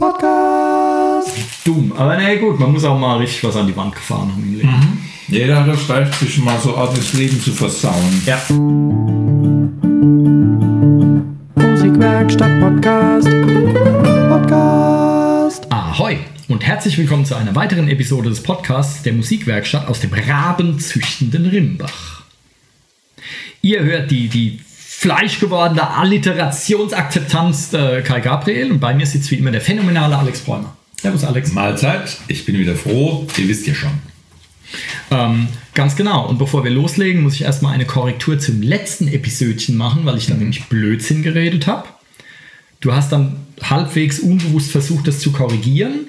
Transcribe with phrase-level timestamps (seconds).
[0.00, 1.32] Podcast.
[1.64, 4.44] Dumm, aber na gut, man muss auch mal richtig was an die Wand gefahren haben
[4.44, 4.68] im Leben.
[4.68, 4.98] Mhm.
[5.26, 8.22] Jeder hat das Recht, sich mal so ordentlich das Leben zu versauen.
[8.24, 8.40] Ja.
[11.56, 13.28] Musikwerkstatt Podcast.
[14.28, 15.66] Podcast.
[15.72, 21.46] Ahoi und herzlich willkommen zu einer weiteren Episode des Podcasts der Musikwerkstatt aus dem rabenzüchtenden
[21.46, 22.22] Rimbach.
[23.62, 24.60] Ihr hört die, die
[24.98, 30.76] fleischgewordene Alliterationsakzeptanz äh, Kai Gabriel und bei mir sitzt wie immer der phänomenale Alex Bräumer.
[31.00, 31.52] Servus Alex.
[31.52, 33.92] Mahlzeit, ich bin wieder froh, ihr wisst ja schon.
[35.12, 36.26] Ähm, ganz genau.
[36.26, 40.26] Und bevor wir loslegen, muss ich erstmal eine Korrektur zum letzten Episodchen machen, weil ich
[40.26, 41.86] da nämlich Blödsinn geredet habe.
[42.80, 46.08] Du hast dann halbwegs unbewusst versucht, das zu korrigieren.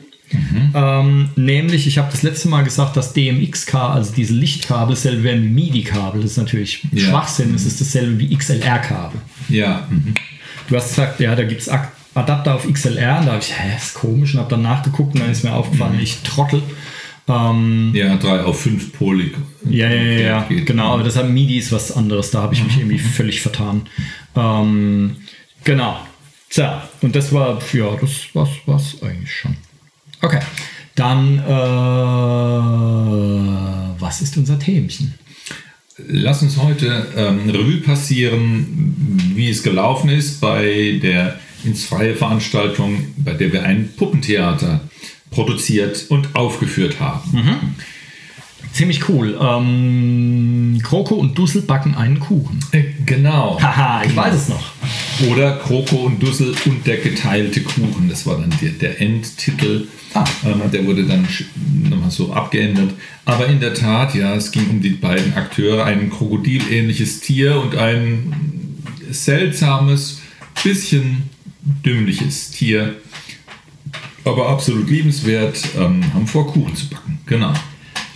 [0.74, 5.44] Ähm, nämlich, ich habe das letzte Mal gesagt, dass DMX-Kabel, also diese Lichtkabel, dasselbe wären
[5.44, 6.22] wie MIDI-Kabel.
[6.22, 7.10] Das ist natürlich Ja.
[7.10, 7.54] Schwachsinn.
[7.56, 9.20] Es ist dasselbe wie XLR-Kabel.
[9.50, 10.14] Ja, mhm.
[10.68, 11.70] Du hast gesagt, ja, da gibt es
[12.14, 13.20] Adapter auf XLR.
[13.20, 14.34] Und da habe ich, hä, ist komisch.
[14.34, 16.62] Und habe dann nachgeguckt und dann ist mir aufgefallen, ich trottel.
[17.28, 19.34] Ähm, ja, 3 auf 5 Polig.
[19.70, 20.48] ja, ja, ja, ja.
[20.66, 20.94] Genau.
[20.94, 22.32] Aber deshalb MIDI ist was anderes.
[22.32, 23.84] Da habe ich mich irgendwie völlig vertan.
[24.36, 25.16] Ähm,
[25.64, 26.00] genau.
[26.50, 26.64] So,
[27.02, 29.56] und das war, ja, das war's, war's eigentlich schon.
[30.22, 30.40] Okay,
[30.96, 31.52] dann, äh,
[34.00, 35.14] was ist unser Themchen?
[36.08, 43.14] Lass uns heute ähm, Revue passieren, wie es gelaufen ist bei der ins freie Veranstaltung,
[43.18, 44.82] bei der wir ein Puppentheater
[45.30, 47.32] produziert und aufgeführt haben.
[48.72, 49.38] Ziemlich cool.
[49.42, 52.60] Ähm, Kroko und Dussel backen einen Kuchen.
[52.72, 53.60] Äh, genau.
[53.62, 54.72] Haha, ich weiß es noch.
[55.30, 58.08] Oder Kroko und Dussel und der geteilte Kuchen.
[58.10, 59.88] Das war dann der, der Endtitel.
[60.14, 60.24] Ah.
[60.46, 61.28] Ähm, der wurde dann
[61.90, 62.94] nochmal so abgeändert.
[63.26, 67.76] Aber in der Tat, ja, es ging um die beiden Akteure, ein krokodilähnliches Tier und
[67.76, 68.34] ein
[69.10, 70.22] seltsames,
[70.64, 71.30] bisschen
[71.86, 72.96] dümmliches Tier.
[74.26, 77.20] Aber absolut liebenswert, ähm, haben vor, Kuchen zu backen.
[77.26, 77.54] Genau.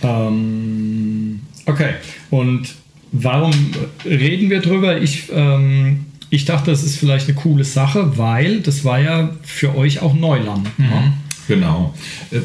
[0.04, 1.94] Ähm, okay,
[2.30, 2.74] und
[3.12, 3.52] warum
[4.04, 5.00] reden wir drüber?
[5.00, 9.74] Ich, ähm, ich dachte, das ist vielleicht eine coole Sache, weil das war ja für
[9.76, 10.66] euch auch Neuland.
[10.78, 11.12] ne?
[11.48, 11.94] Genau.
[12.30, 12.40] Äh,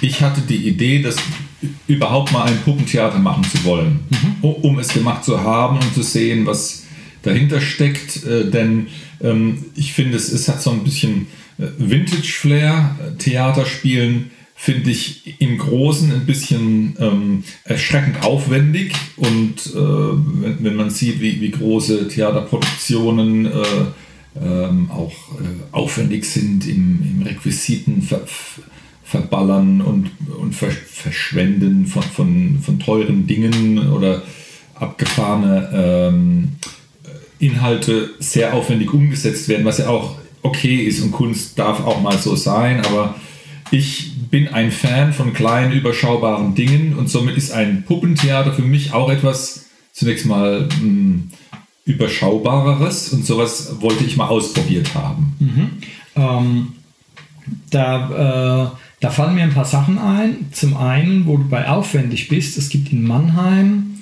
[0.00, 1.16] Ich hatte die Idee, das
[1.86, 4.00] überhaupt mal ein Puppentheater machen zu wollen,
[4.42, 6.84] u- um es gemacht zu haben und zu sehen, was
[7.22, 8.22] dahinter steckt.
[8.26, 8.88] Äh, Denn
[9.22, 11.26] ähm, ich finde, es, es hat so ein bisschen
[11.58, 12.96] äh, Vintage-Flair.
[13.00, 14.30] Äh, Theaterspielen
[14.64, 18.94] finde ich im Großen ein bisschen ähm, erschreckend aufwendig.
[19.16, 23.50] Und äh, wenn, wenn man sieht, wie, wie große Theaterproduktionen äh,
[24.42, 28.22] ähm, auch äh, aufwendig sind im, im Requisiten ver,
[29.04, 30.10] verballern und,
[30.40, 34.22] und ver, verschwenden von, von, von teuren Dingen oder
[34.76, 36.52] abgefahrene ähm,
[37.38, 42.16] Inhalte sehr aufwendig umgesetzt werden, was ja auch okay ist und Kunst darf auch mal
[42.16, 43.14] so sein, aber
[43.74, 48.92] ich bin ein Fan von kleinen, überschaubaren Dingen und somit ist ein Puppentheater für mich
[48.92, 51.24] auch etwas zunächst mal mh,
[51.84, 55.34] überschaubareres und sowas wollte ich mal ausprobiert haben.
[56.16, 56.72] Ähm,
[57.70, 60.46] da, äh, da fallen mir ein paar Sachen ein.
[60.52, 63.98] Zum einen, wo du bei aufwendig bist, es gibt in Mannheim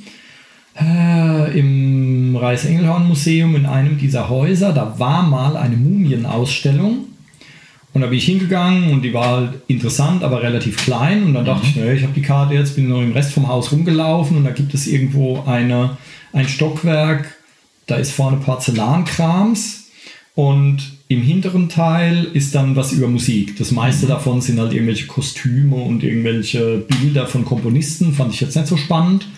[0.78, 7.06] äh, im Reichsengelhorn-Museum in einem dieser Häuser, da war mal eine Mumienausstellung.
[7.95, 11.25] Und da bin ich hingegangen und die war halt interessant, aber relativ klein.
[11.25, 13.49] Und dann dachte ich, naja, ich habe die Karte jetzt, bin noch im Rest vom
[13.49, 15.99] Haus rumgelaufen und da gibt es irgendwo eine,
[16.33, 17.37] ein Stockwerk,
[17.87, 19.91] da ist vorne Porzellankrams
[20.35, 23.59] und im hinteren Teil ist dann was über Musik.
[23.59, 28.57] Das meiste davon sind halt irgendwelche Kostüme und irgendwelche Bilder von Komponisten, fand ich jetzt
[28.57, 29.29] nicht so spannend.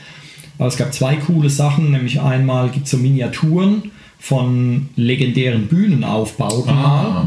[0.58, 3.90] Aber es gab zwei coole Sachen, nämlich einmal gibt es so Miniaturen
[4.26, 7.26] von legendären Bühnenaufbauten Ah,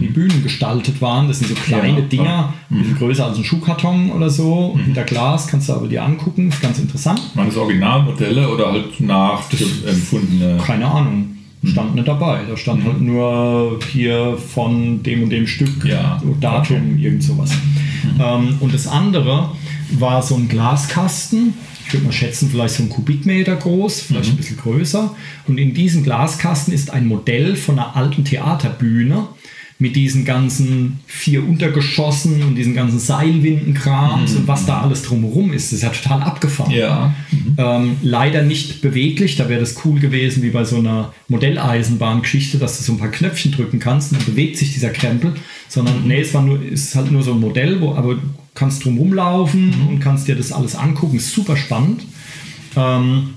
[0.00, 1.28] wie Bühnen gestaltet waren.
[1.28, 2.04] Das sind so kleine Ja.
[2.06, 6.02] Dinger, ein bisschen größer als ein Schuhkarton oder so, hinter Glas, kannst du aber dir
[6.02, 7.20] angucken, ist ganz interessant.
[7.34, 10.56] Waren das Originalmodelle oder halt nachempfundene?
[10.64, 11.36] Keine Ahnung.
[11.64, 12.40] Stand nicht dabei.
[12.48, 17.50] Da stand halt nur hier von dem und dem Stück, Ja, Datum, irgend sowas.
[18.18, 19.50] Ähm, und das andere
[19.98, 21.52] war so ein Glaskasten.
[21.88, 25.16] Ich würde mal schätzen, vielleicht so ein Kubikmeter groß, vielleicht ein bisschen größer.
[25.46, 29.26] Und in diesem Glaskasten ist ein Modell von einer alten Theaterbühne
[29.78, 35.72] mit diesen ganzen vier Untergeschossen und diesen ganzen Seilwindenkrams und was da alles drumherum ist.
[35.72, 36.72] Das ist ja total abgefahren.
[36.72, 37.14] Ja.
[37.56, 42.76] Ähm, leider nicht beweglich, da wäre das cool gewesen wie bei so einer Modelleisenbahngeschichte, dass
[42.76, 45.32] du so ein paar Knöpfchen drücken kannst und dann bewegt sich dieser Krempel,
[45.68, 48.18] sondern nee, es war nur, es ist halt nur so ein Modell, wo, aber
[48.58, 52.02] kannst drum rumlaufen und kannst dir das alles angucken, ist super spannend.
[52.76, 53.30] Ähm,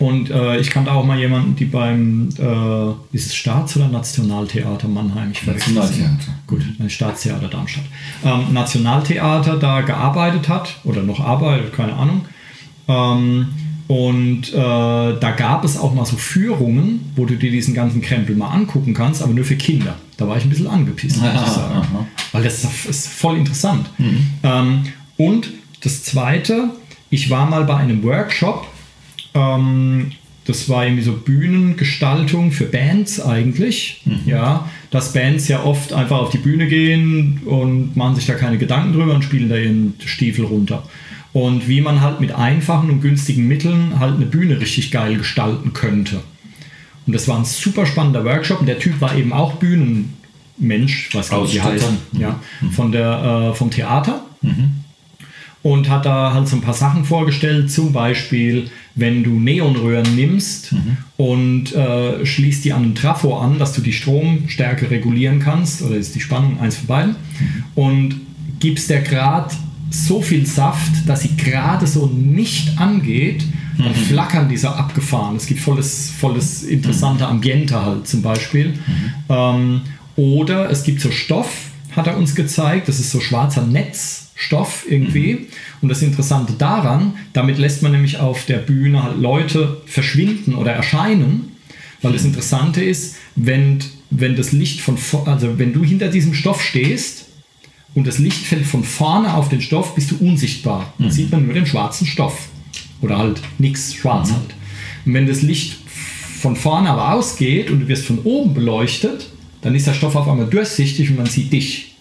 [0.00, 4.88] Und äh, ich kannte auch mal jemanden, die beim, äh, ist es Staats- oder Nationaltheater
[4.88, 5.30] Mannheim?
[5.32, 6.32] Ich Nationaltheater.
[6.48, 7.84] Gut, Staatstheater Darmstadt.
[8.24, 12.22] Ähm, Nationaltheater da gearbeitet hat oder noch arbeitet, keine Ahnung.
[12.88, 13.46] Ähm,
[13.86, 14.56] und äh,
[15.24, 18.94] da gab es auch mal so Führungen, wo du dir diesen ganzen Krempel mal angucken
[18.94, 19.94] kannst, aber nur für Kinder.
[20.16, 21.74] Da war ich ein bisschen angepisst, muss ich sagen.
[21.76, 22.06] Aha.
[22.34, 23.88] Weil das ist voll interessant.
[23.96, 24.26] Mhm.
[24.42, 24.82] Ähm,
[25.16, 25.52] und
[25.82, 26.70] das Zweite,
[27.08, 28.66] ich war mal bei einem Workshop,
[29.34, 30.10] ähm,
[30.44, 34.02] das war irgendwie so Bühnengestaltung für Bands eigentlich.
[34.04, 34.22] Mhm.
[34.26, 38.58] Ja, dass Bands ja oft einfach auf die Bühne gehen und machen sich da keine
[38.58, 40.82] Gedanken drüber und spielen da ihren Stiefel runter
[41.32, 45.72] und wie man halt mit einfachen und günstigen Mitteln halt eine Bühne richtig geil gestalten
[45.72, 46.20] könnte.
[47.06, 49.54] Und das war ein super spannender Workshop und der Typ war eben auch
[50.56, 52.70] Bühnenmensch, was glaube ich heißen, ja, mhm.
[52.70, 54.24] von der, äh, vom Theater.
[54.42, 54.70] Mhm.
[55.62, 60.72] Und hat da halt so ein paar Sachen vorgestellt, zum Beispiel, wenn du Neonröhren nimmst
[60.72, 60.98] mhm.
[61.16, 65.96] und äh, schließt die an einen Trafo an, dass du die Stromstärke regulieren kannst, oder
[65.96, 67.64] ist die Spannung eins von beiden, mhm.
[67.76, 68.20] und
[68.60, 69.54] gibst der Grad
[69.88, 73.44] so viel Saft, dass sie gerade so nicht angeht,
[73.78, 73.94] dann mhm.
[73.94, 75.36] flackern die so abgefahren.
[75.36, 78.68] Es gibt volles, volles interessante Ambiente halt zum Beispiel.
[78.68, 79.12] Mhm.
[79.30, 79.80] Ähm,
[80.16, 85.34] oder es gibt so Stoff, hat er uns gezeigt, das ist so schwarzer Netzstoff irgendwie.
[85.34, 85.46] Mhm.
[85.82, 90.72] Und das Interessante daran, damit lässt man nämlich auf der Bühne halt Leute verschwinden oder
[90.72, 91.52] erscheinen,
[92.02, 93.78] weil das Interessante ist, wenn,
[94.10, 97.26] wenn das Licht von, also wenn du hinter diesem Stoff stehst,
[97.94, 100.92] und das Licht fällt von vorne auf den Stoff, bist du unsichtbar.
[100.98, 101.12] Dann mhm.
[101.12, 102.48] sieht man nur den schwarzen Stoff.
[103.00, 104.34] Oder halt nichts schwarz mhm.
[104.34, 104.54] halt.
[105.06, 105.76] Und wenn das Licht
[106.40, 109.30] von vorne aber ausgeht und du wirst von oben beleuchtet,
[109.64, 111.94] dann ist der Stoff auf einmal durchsichtig und man sieht dich.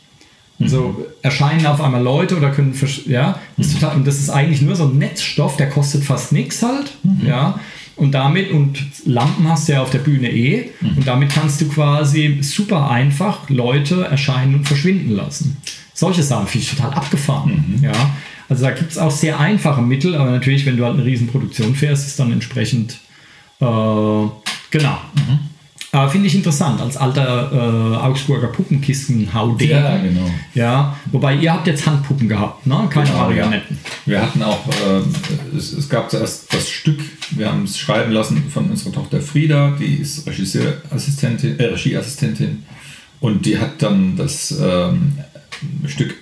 [0.60, 1.06] Und so mhm.
[1.24, 2.76] erscheinen auf einmal Leute oder können,
[3.08, 6.32] ja, das ist total, und das ist eigentlich nur so ein Netzstoff, der kostet fast
[6.32, 7.26] nichts halt, mhm.
[7.26, 7.60] ja,
[7.96, 10.98] und damit, und Lampen hast du ja auf der Bühne eh, mhm.
[10.98, 15.58] und damit kannst du quasi super einfach Leute erscheinen und verschwinden lassen.
[15.94, 17.78] Solche Sachen finde ich total abgefahren.
[17.78, 17.84] Mhm.
[17.84, 18.16] Ja.
[18.50, 21.76] Also da gibt es auch sehr einfache Mittel, aber natürlich, wenn du halt eine Riesenproduktion
[21.76, 23.00] fährst, ist dann entsprechend
[23.60, 24.98] äh, genau.
[25.94, 29.78] Aber finde ich interessant, als alter äh, Augsburger Puppenkisten-Haudegen.
[29.78, 30.32] Ja, genau.
[30.56, 32.88] Ja, wobei ihr habt jetzt Handpuppen gehabt, ne?
[32.90, 33.78] Keine genau, Marionetten.
[34.08, 34.12] Ja.
[34.12, 37.00] Wir hatten auch, äh, es, es, gab zuerst das Stück,
[37.30, 42.64] wir haben es schreiben lassen von unserer Tochter Frieda, die ist Regisseurassistentin, äh, Regieassistentin
[43.20, 45.14] und die hat dann das ähm,
[45.86, 46.16] Stück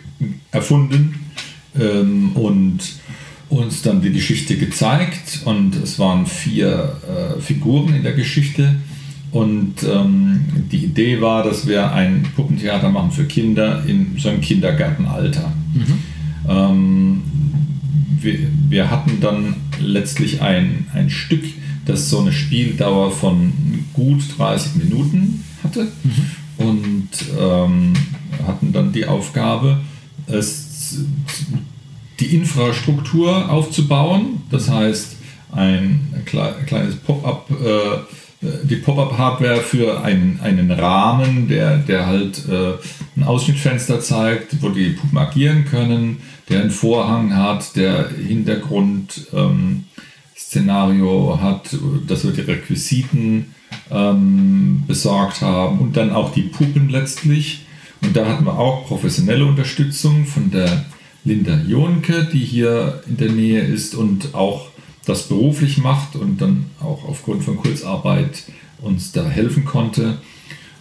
[0.52, 1.32] erfunden
[1.80, 2.80] ähm, und
[3.48, 5.44] uns dann die Geschichte gezeigt.
[5.46, 8.76] Und es waren vier äh, Figuren in der Geschichte.
[9.32, 10.42] Und ähm,
[10.72, 15.54] die Idee war, dass wir ein Puppentheater machen für Kinder in so einem Kindergartenalter.
[15.74, 16.50] Mhm.
[16.50, 17.22] Ähm,
[18.20, 18.40] wir,
[18.70, 21.44] wir, hatten dann letztlich ein, ein Stück,
[21.86, 23.54] das so eine Spieldauer von
[23.94, 25.88] gut 30 Minuten hatte.
[26.04, 26.66] Mhm.
[26.66, 27.94] Und ähm,
[28.46, 29.80] hatten dann die Aufgabe,
[30.28, 31.00] es,
[32.20, 34.42] die Infrastruktur aufzubauen.
[34.50, 35.16] Das heißt,
[35.54, 38.00] ein kleines Pop-up, äh,
[38.42, 42.74] die Pop-up-Hardware für einen, einen Rahmen, der, der halt äh,
[43.16, 46.18] ein Ausschnittfenster zeigt, wo die Puppen agieren können,
[46.50, 49.28] der einen Vorhang hat, der Hintergrund.
[49.34, 49.86] Ähm,
[50.54, 51.78] hat,
[52.08, 53.56] dass wir die Requisiten
[53.90, 57.66] ähm, besorgt haben und dann auch die Puppen letztlich.
[58.02, 60.86] Und da hatten wir auch professionelle Unterstützung von der
[61.24, 64.71] Linda Jonke, die hier in der Nähe ist und auch
[65.06, 68.44] das beruflich macht und dann auch aufgrund von Kurzarbeit
[68.82, 70.18] uns da helfen konnte.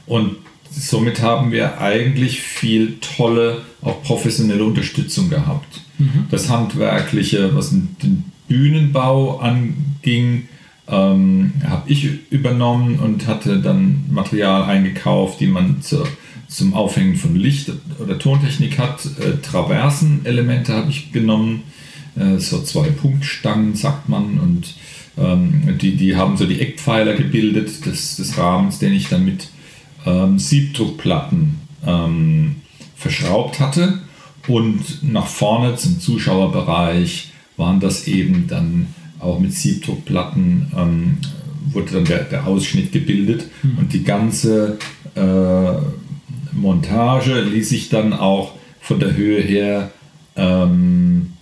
[0.07, 0.37] Und
[0.71, 5.81] somit haben wir eigentlich viel tolle, auch professionelle Unterstützung gehabt.
[5.99, 6.27] Mhm.
[6.31, 10.49] Das Handwerkliche, was den Bühnenbau anging,
[10.89, 16.07] ähm, habe ich übernommen und hatte dann Material eingekauft, die man zur
[16.51, 19.07] zum Aufhängen von Licht oder Tontechnik hat.
[19.07, 21.63] Äh, Traversen-Elemente habe ich genommen,
[22.39, 24.75] so zwei Punktstangen, sagt man, und
[25.17, 29.49] ähm, die, die haben so die Eckpfeiler gebildet des, des Rahmens, den ich dann mit
[30.07, 32.57] ähm, Siebdruckplatten ähm,
[32.97, 34.01] verschraubt hatte.
[34.49, 38.87] Und nach vorne zum Zuschauerbereich waren das eben dann
[39.19, 41.19] auch mit Siebdruckplatten, ähm,
[41.73, 43.79] wurde dann der, der Ausschnitt gebildet mhm.
[43.79, 44.79] und die ganze
[45.15, 45.73] äh,
[46.53, 49.91] Montage ließ sich dann auch von der Höhe her
[50.37, 51.35] ähm,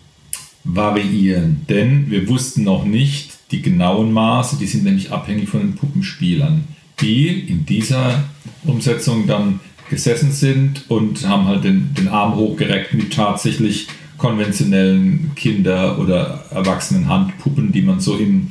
[0.68, 5.74] variieren, denn wir wussten noch nicht die genauen Maße, die sind nämlich abhängig von den
[5.74, 6.64] Puppenspielern,
[7.00, 8.24] die in dieser
[8.64, 15.98] Umsetzung dann gesessen sind und haben halt den, den Arm hochgereckt mit tatsächlich konventionellen Kinder-
[15.98, 18.50] oder Erwachsenenhandpuppen, die man so im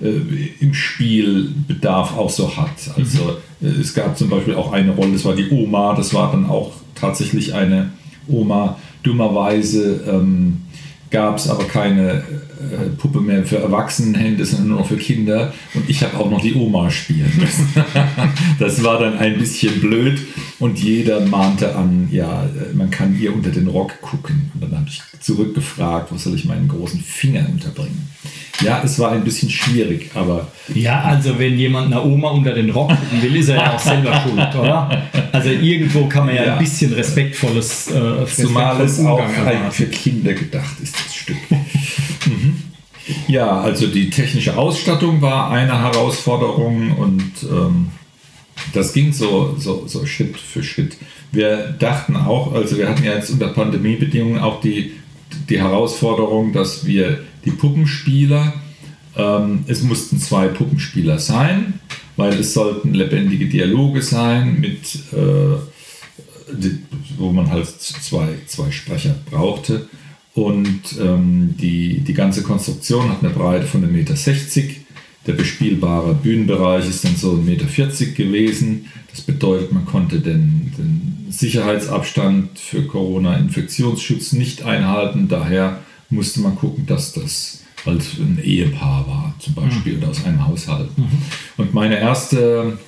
[0.00, 2.70] äh, im Spielbedarf auch so hat.
[2.96, 3.80] Also mhm.
[3.80, 6.72] es gab zum Beispiel auch eine Rolle, das war die Oma, das war dann auch
[6.94, 7.90] tatsächlich eine
[8.28, 8.78] Oma.
[9.02, 10.62] Dummerweise ähm,
[11.10, 12.22] gab es aber keine
[12.96, 15.52] Puppe mehr für Erwachsenenhände, sondern nur noch für Kinder.
[15.74, 17.68] Und ich habe auch noch die Oma spielen müssen.
[18.58, 20.20] das war dann ein bisschen blöd.
[20.58, 24.50] Und jeder mahnte an, ja, äh, man kann ihr unter den Rock gucken.
[24.54, 28.08] Und dann habe ich zurückgefragt, wo soll ich meinen großen Finger unterbringen?
[28.60, 30.48] Ja, es war ein bisschen schwierig, aber.
[30.74, 33.78] Ja, also wenn jemand eine Oma unter den Rock gucken will, ist er ja auch
[33.78, 35.08] selber schuld, oder?
[35.30, 36.52] Also irgendwo kann man ja, ja.
[36.54, 37.90] ein bisschen respektvolles.
[37.90, 39.22] Äh, Zumal es auch
[39.70, 41.36] für Kinder gedacht ist, das Stück.
[43.28, 47.88] Ja, also die technische Ausstattung war eine Herausforderung und ähm,
[48.72, 50.96] das ging so, so, so Schritt für Schritt.
[51.30, 54.92] Wir dachten auch, also wir hatten ja jetzt unter Pandemiebedingungen auch die,
[55.50, 58.54] die Herausforderung, dass wir die Puppenspieler,
[59.14, 61.80] ähm, es mussten zwei Puppenspieler sein,
[62.16, 65.58] weil es sollten lebendige Dialoge sein, mit, äh,
[67.18, 69.86] wo man halt zwei, zwei Sprecher brauchte.
[70.38, 74.14] Und ähm, die, die ganze Konstruktion hat eine Breite von 1,60 Meter.
[75.26, 77.66] Der bespielbare Bühnenbereich ist dann so 1,40 Meter
[78.14, 78.86] gewesen.
[79.10, 85.26] Das bedeutet, man konnte den, den Sicherheitsabstand für Corona-Infektionsschutz nicht einhalten.
[85.26, 89.98] Daher musste man gucken, dass das halt ein Ehepaar war, zum Beispiel, mhm.
[89.98, 90.96] oder aus einem Haushalt.
[90.96, 91.08] Mhm.
[91.56, 92.78] Und meine erste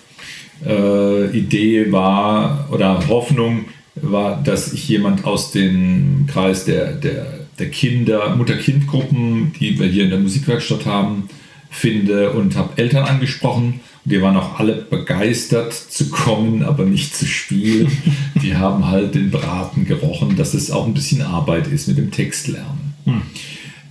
[0.64, 3.64] äh, Idee war, oder Hoffnung
[3.97, 10.05] war, dass ich jemand aus dem Kreis der, der, der Kinder, Mutter-Kind-Gruppen, die wir hier
[10.05, 11.29] in der Musikwerkstatt haben,
[11.71, 13.81] finde und habe Eltern angesprochen.
[14.05, 17.90] Und die waren auch alle begeistert zu kommen, aber nicht zu spielen.
[18.43, 22.11] Die haben halt den Braten gerochen, dass es auch ein bisschen Arbeit ist mit dem
[22.11, 22.95] Textlernen.
[23.05, 23.23] Hm.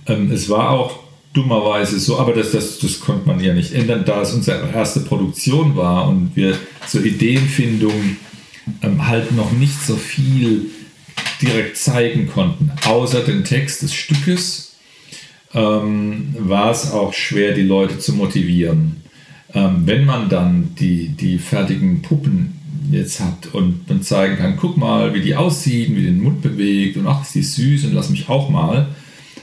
[0.06, 0.98] Ähm, es war auch
[1.32, 5.00] dummerweise so, aber das, das, das konnte man ja nicht ändern, da es unsere erste
[5.00, 6.58] Produktion war und wir
[6.88, 8.16] zur Ideenfindung
[8.82, 10.66] ähm, halt noch nicht so viel
[11.40, 14.74] direkt zeigen konnten, außer den Text des Stückes,
[15.54, 19.02] ähm, war es auch schwer, die Leute zu motivieren.
[19.52, 24.76] Ähm, wenn man dann die, die fertigen Puppen jetzt hat und man zeigen kann, guck
[24.76, 28.10] mal, wie die aussieht, wie den Mund bewegt und ach, ist die süß und lass
[28.10, 28.88] mich auch mal,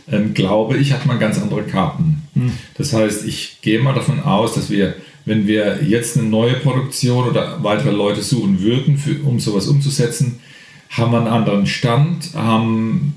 [0.09, 2.23] ähm, glaube ich, hat man ganz andere Karten.
[2.33, 2.51] Hm.
[2.75, 7.27] Das heißt, ich gehe mal davon aus, dass wir, wenn wir jetzt eine neue Produktion
[7.27, 10.39] oder weitere Leute suchen würden, für, um sowas umzusetzen,
[10.89, 13.13] haben wir einen anderen Stand, haben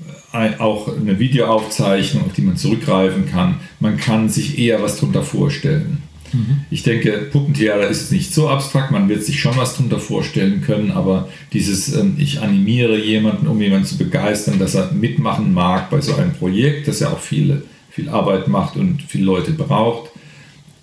[0.59, 3.59] auch eine Videoaufzeichnung, auf die man zurückgreifen kann.
[3.79, 6.03] Man kann sich eher was darunter vorstellen.
[6.31, 6.61] Mhm.
[6.69, 10.91] Ich denke, Puppentheater ist nicht so abstrakt, man wird sich schon was darunter vorstellen können,
[10.91, 15.99] aber dieses, ähm, ich animiere jemanden, um jemanden zu begeistern, dass er mitmachen mag bei
[15.99, 20.11] so einem Projekt, das ja auch viele, viel Arbeit macht und viele Leute braucht,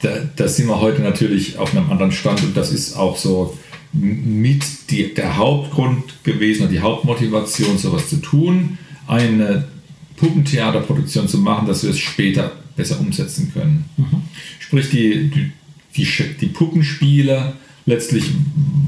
[0.02, 3.56] da, da sind wir heute natürlich auf einem anderen Stand und das ist auch so
[3.92, 9.68] mit die, der Hauptgrund gewesen und die Hauptmotivation, sowas zu tun, eine
[10.16, 13.84] Puppentheaterproduktion zu machen, dass wir es später besser umsetzen können.
[13.96, 14.22] Mhm.
[14.58, 15.52] Sprich, die, die,
[15.96, 16.06] die,
[16.40, 17.54] die Puppenspieler
[17.86, 18.24] letztlich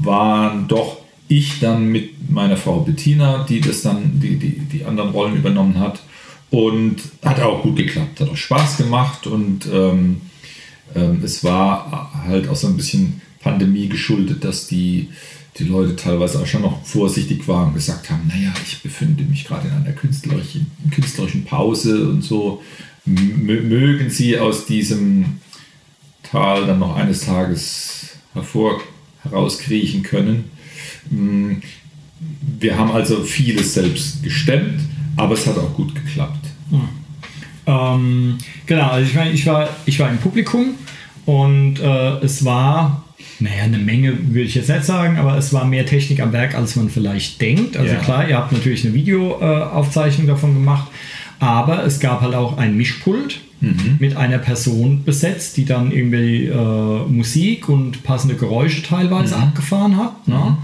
[0.03, 5.11] waren doch ich dann mit meiner Frau Bettina, die das dann, die, die, die anderen
[5.11, 6.01] Rollen übernommen hat.
[6.49, 10.19] Und hat auch gut geklappt, hat auch Spaß gemacht und ähm,
[10.93, 15.09] ähm, es war halt auch so ein bisschen Pandemie geschuldet, dass die,
[15.57, 19.45] die Leute teilweise auch schon noch vorsichtig waren und gesagt haben, naja, ich befinde mich
[19.45, 22.61] gerade in einer künstlerischen, künstlerischen Pause und so.
[23.05, 25.39] mögen Sie aus diesem
[26.23, 28.81] Tal dann noch eines Tages hervor
[29.23, 30.45] herauskriechen können.
[31.09, 31.55] Mm,
[32.59, 34.79] wir haben also vieles selbst gestemmt,
[35.17, 36.45] aber es hat auch gut geklappt.
[36.69, 36.89] Hm.
[37.65, 40.75] Ähm, genau, also ich, meine, ich, war, ich war im Publikum
[41.25, 43.03] und äh, es war,
[43.41, 46.55] naja, eine Menge würde ich jetzt nicht sagen, aber es war mehr Technik am Werk,
[46.55, 47.77] als man vielleicht denkt.
[47.77, 47.99] Also ja.
[47.99, 50.87] klar, ihr habt natürlich eine Videoaufzeichnung äh, davon gemacht,
[51.39, 53.97] aber es gab halt auch ein Mischpult mhm.
[53.99, 59.43] mit einer Person besetzt, die dann irgendwie äh, Musik und passende Geräusche teilweise mhm.
[59.43, 60.27] abgefahren hat.
[60.27, 60.35] Ne?
[60.35, 60.57] Mhm.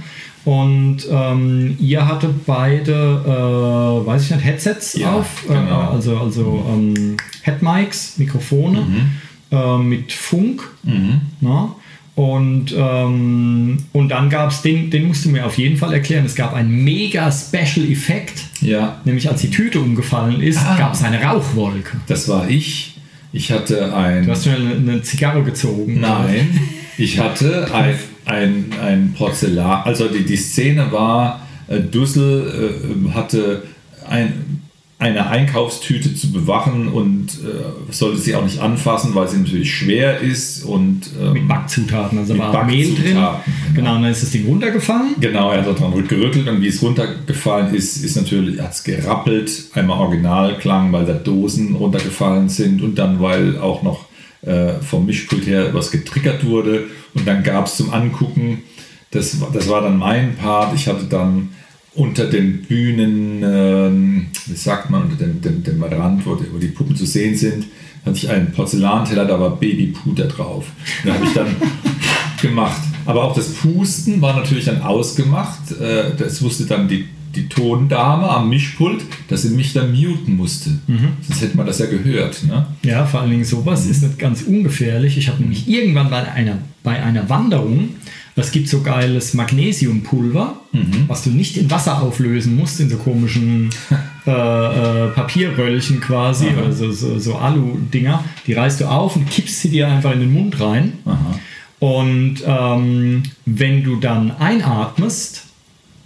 [0.51, 5.81] Und ähm, ihr hattet beide, äh, weiß ich nicht, Headsets ja, auf, äh, genau.
[5.81, 9.12] äh, also, also ähm, Headmics, Mikrofone mhm.
[9.51, 10.62] äh, mit Funk.
[10.84, 11.22] Mhm.
[11.41, 11.69] Ne?
[12.17, 16.25] Und, ähm, und dann gab es, den, den musst du mir auf jeden Fall erklären,
[16.25, 18.43] es gab einen mega Special Effekt.
[18.59, 19.00] Ja.
[19.05, 20.77] Nämlich als die Tüte umgefallen ist, ah.
[20.79, 21.97] gab es eine Rauchwolke.
[22.07, 22.95] Das war ich.
[23.33, 24.25] Ich hatte ein.
[24.25, 26.00] Du hast mir eine, eine Zigarre gezogen.
[26.01, 26.59] Nein.
[26.97, 27.93] Ich hatte ein,
[28.25, 29.83] ein, ein Porzellan.
[29.83, 32.74] Also die, die Szene war, äh, Dussel
[33.07, 33.62] äh, hatte
[34.09, 34.63] ein
[34.99, 40.21] eine Einkaufstüte zu bewachen und äh, sollte sie auch nicht anfassen, weil sie natürlich schwer
[40.21, 43.13] ist und ähm, mit Backzutaten, also war Mehl drin.
[43.13, 43.39] Genau.
[43.75, 45.15] genau, und dann ist das Ding runtergefallen.
[45.19, 49.65] Genau, er hat dran gerüttelt und wie es runtergefallen ist, ist natürlich, hat es gerappelt,
[49.73, 54.05] einmal Originalklang, weil da Dosen runtergefallen sind und dann, weil auch noch
[54.41, 58.63] äh, vom Mischpult her was getriggert wurde und dann gab es zum Angucken,
[59.11, 61.49] das, das war dann mein Part, ich hatte dann
[61.97, 66.57] unter den Bühnen, äh, wie sagt man, unter dem, dem, dem Rand, wo die, wo
[66.57, 67.65] die, Puppen zu sehen sind,
[68.05, 70.65] hatte ich einen Porzellanteller, da war Babypuder drauf.
[71.03, 71.47] Da habe ich dann
[72.41, 72.81] gemacht.
[73.05, 75.71] Aber auch das Pusten war natürlich dann ausgemacht.
[75.71, 80.69] Äh, das wusste dann die, die Tondame am Mischpult, dass sie mich dann muten musste.
[80.85, 81.13] Mhm.
[81.27, 82.43] Sonst hätte man das ja gehört.
[82.43, 82.67] Ne?
[82.83, 83.91] Ja, vor allen Dingen sowas mhm.
[83.91, 85.17] ist nicht ganz ungefährlich.
[85.17, 87.89] Ich habe nämlich irgendwann bei einer, bei einer Wanderung
[88.38, 91.06] es gibt so geiles Magnesiumpulver, mhm.
[91.08, 93.72] was du nicht in Wasser auflösen musst, in so komischen
[94.27, 96.65] äh, äh, Papierröllchen quasi, Aha.
[96.65, 98.24] also so, so Alu-Dinger.
[98.46, 100.94] Die reißt du auf und kippst sie dir einfach in den Mund rein.
[101.06, 101.39] Aha.
[101.79, 105.44] Und ähm, wenn du dann einatmest,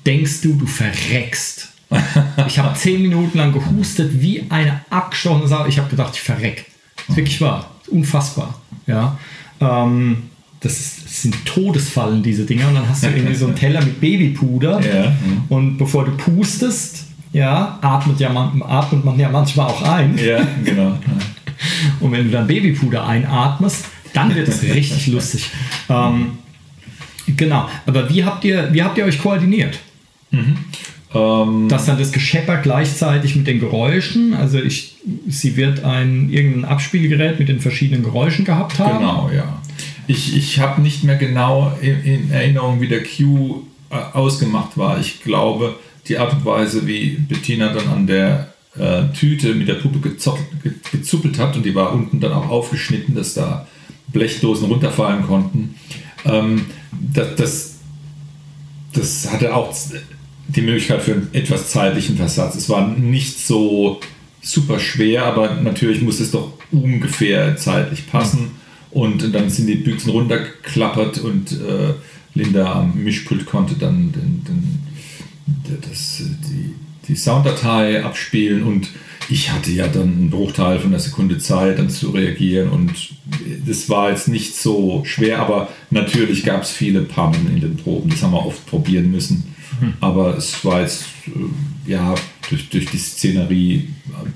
[0.06, 1.70] denkst du, du verreckst.
[2.48, 5.66] ich habe zehn Minuten lang gehustet wie eine abgestochene Sau.
[5.66, 6.66] Ich habe gedacht, ich verreck.
[6.96, 7.72] Das ist wirklich wahr.
[7.88, 8.62] Unfassbar.
[8.88, 9.18] Ja.
[9.60, 10.30] Ähm,
[10.62, 12.68] das, ist, das, sind Todesfallen, diese Dinger.
[12.68, 14.80] Und dann hast du irgendwie so einen Teller mit Babypuder.
[14.82, 15.16] Ja.
[15.50, 20.18] Und bevor du pustest, ja, atmet, ja man, atmet man ja manchmal auch ein.
[20.18, 20.98] Ja, genau.
[22.00, 25.50] Und wenn du dann Babypuder einatmest, dann wird es richtig lustig.
[25.90, 26.32] Ähm,
[27.28, 27.70] genau.
[27.86, 29.80] Aber wie habt ihr, wie habt ihr euch koordiniert?
[30.32, 30.58] Mhm.
[31.14, 34.96] Ähm, Dass dann das Geschepper gleichzeitig mit den Geräuschen, also ich,
[35.28, 39.00] sie wird ein irgendein Abspielgerät mit den verschiedenen Geräuschen gehabt haben.
[39.00, 39.61] Genau, ja.
[40.08, 45.00] Ich, ich habe nicht mehr genau in, in, Erinnerung, wie der Cue äh, ausgemacht war.
[45.00, 45.76] Ich glaube,
[46.08, 50.00] die Art und Weise, wie Bettina dann an der äh, Tüte mit der Puppe
[50.92, 53.68] gezuppelt hat und die war unten dann auch aufgeschnitten, dass da
[54.08, 55.76] Blechdosen runterfallen konnten.
[56.26, 57.76] Ähm, das, das,
[58.94, 59.74] das hatte auch
[60.48, 62.56] die Möglichkeit für einen etwas zeitlichen Versatz.
[62.56, 64.00] Es war nicht so
[64.42, 68.52] super schwer, aber natürlich muss es doch ungefähr zeitlich passen.
[68.92, 71.94] Und dann sind die Büchsen runtergeklappert und äh,
[72.34, 74.80] Linda am Mischpult konnte dann den, den,
[75.90, 76.74] das, die,
[77.08, 78.90] die Sounddatei abspielen und
[79.30, 82.92] ich hatte ja dann einen Bruchteil von einer Sekunde Zeit, dann zu reagieren und
[83.66, 88.10] das war jetzt nicht so schwer, aber natürlich gab es viele Pannen in den Proben,
[88.10, 89.56] das haben wir oft probieren müssen.
[89.80, 89.94] Mhm.
[90.02, 92.14] Aber es war jetzt, äh, ja,
[92.50, 93.88] durch, durch die Szenerie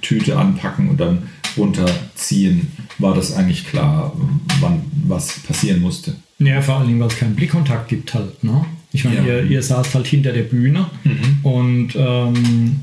[0.01, 1.23] Tüte anpacken und dann
[1.57, 4.13] runterziehen, war das eigentlich klar,
[4.59, 6.15] wann was passieren musste.
[6.39, 8.43] Ja, vor allem, weil es keinen Blickkontakt gibt halt.
[8.43, 8.65] Ne?
[8.91, 9.23] Ich meine, ja.
[9.23, 11.39] ihr, ihr saßt halt hinter der Bühne mhm.
[11.43, 12.81] und ähm,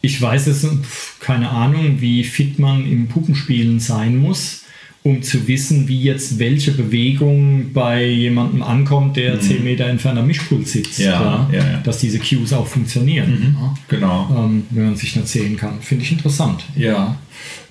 [0.00, 0.66] ich weiß es,
[1.20, 4.61] keine Ahnung, wie fit man im Puppenspielen sein muss
[5.04, 9.40] um zu wissen, wie jetzt welche Bewegung bei jemandem ankommt, der mhm.
[9.40, 11.00] 10 Meter entfernt am Mischpult sitzt.
[11.00, 11.78] Ja, ja, ja.
[11.78, 13.30] Dass diese Cues auch funktionieren.
[13.30, 13.56] Mhm.
[13.88, 14.28] Genau.
[14.36, 15.80] Ähm, wenn man sich nicht sehen kann.
[15.80, 16.64] Finde ich interessant.
[16.76, 17.16] Ja.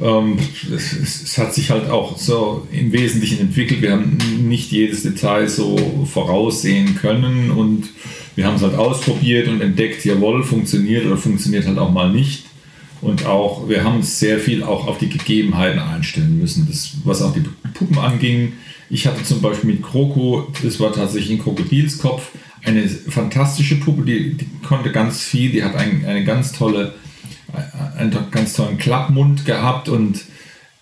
[0.01, 0.37] Ähm,
[0.75, 3.81] es, es, hat sich halt auch so im Wesentlichen entwickelt.
[3.81, 4.17] Wir haben
[4.49, 5.77] nicht jedes Detail so
[6.11, 7.87] voraussehen können und
[8.35, 12.43] wir haben es halt ausprobiert und entdeckt, jawohl, funktioniert oder funktioniert halt auch mal nicht.
[13.01, 17.21] Und auch, wir haben uns sehr viel auch auf die Gegebenheiten einstellen müssen, das, was
[17.21, 18.53] auch die Puppen anging.
[18.89, 22.29] Ich hatte zum Beispiel mit Kroko, das war tatsächlich ein Krokodilskopf,
[22.63, 26.93] eine fantastische Puppe, die, die konnte ganz viel, die hat ein, eine ganz tolle,
[27.97, 30.23] einen ganz tollen Klappmund gehabt und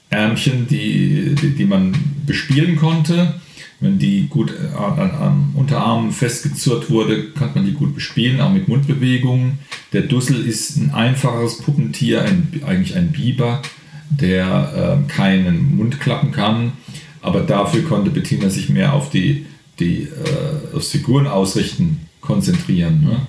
[0.09, 3.35] Ärmchen, die, die, die man bespielen konnte.
[3.81, 8.51] Wenn die gut äh, an, am Unterarm festgezurrt wurde, kann man die gut bespielen, auch
[8.51, 9.59] mit Mundbewegungen.
[9.93, 13.61] Der Dussel ist ein einfaches Puppentier, ein, eigentlich ein Biber,
[14.09, 16.73] der äh, keinen Mund klappen kann.
[17.21, 19.45] Aber dafür konnte Bettina sich mehr auf die,
[19.79, 23.01] die äh, aufs Figuren ausrichten konzentrieren.
[23.01, 23.27] Ne?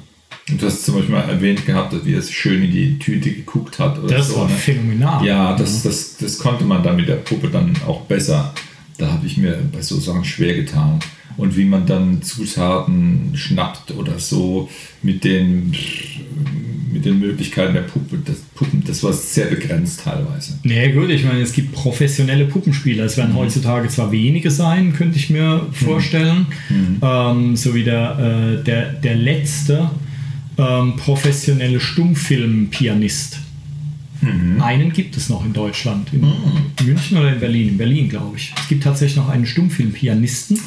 [0.49, 3.79] Und du hast zum Beispiel mal erwähnt gehabt, wie er schön in die Tüte geguckt
[3.79, 3.99] hat.
[4.11, 4.55] Das so, war ne?
[4.55, 5.25] phänomenal.
[5.25, 8.53] Ja, das, das, das konnte man dann mit der Puppe dann auch besser
[9.01, 11.01] da habe ich mir bei so Sachen schwer getan.
[11.37, 14.69] Und wie man dann Zutaten schnappt oder so
[15.03, 15.75] mit den,
[16.93, 20.59] mit den Möglichkeiten der Puppe, das, Puppen, das war sehr begrenzt teilweise.
[20.65, 23.05] Nee, gut, ich meine, es gibt professionelle Puppenspieler.
[23.05, 23.37] Es werden mhm.
[23.37, 25.73] heutzutage zwar wenige sein, könnte ich mir mhm.
[25.73, 26.47] vorstellen.
[26.69, 26.99] Mhm.
[27.01, 29.91] Ähm, so wie der, äh, der, der letzte
[30.59, 33.39] ähm, professionelle Stummfilmpianist
[34.21, 34.61] Mhm.
[34.63, 36.87] Einen gibt es noch in Deutschland, in mhm.
[36.87, 37.69] München oder in Berlin.
[37.69, 38.53] In Berlin, glaube ich.
[38.61, 40.61] Es gibt tatsächlich noch einen Stummfilmpianisten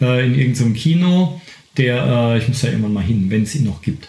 [0.00, 1.40] äh, in irgendeinem Kino,
[1.76, 4.08] der, äh, ich muss ja irgendwann mal hin, wenn es ihn noch gibt.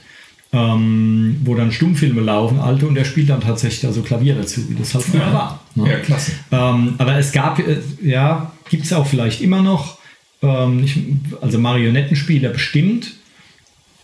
[0.54, 4.76] ähm, wo dann Stummfilme laufen, alte, und der spielt dann tatsächlich also Klavier dazu, wie
[4.76, 5.34] das halt früher Ja.
[5.34, 5.64] war.
[5.76, 5.90] Ne?
[5.90, 6.34] Ja, klasse.
[6.52, 9.98] Ähm, aber es gab, äh, ja, gibt es auch vielleicht immer noch,
[10.42, 10.98] ähm, nicht,
[11.42, 13.14] also Marionettenspieler bestimmt,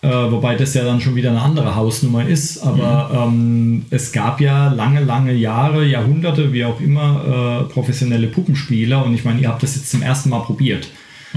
[0.01, 2.59] äh, wobei das ja dann schon wieder eine andere Hausnummer ist.
[2.59, 9.03] Aber ähm, es gab ja lange, lange Jahre, Jahrhunderte, wie auch immer, äh, professionelle Puppenspieler.
[9.05, 10.89] Und ich meine, ihr habt das jetzt zum ersten Mal probiert.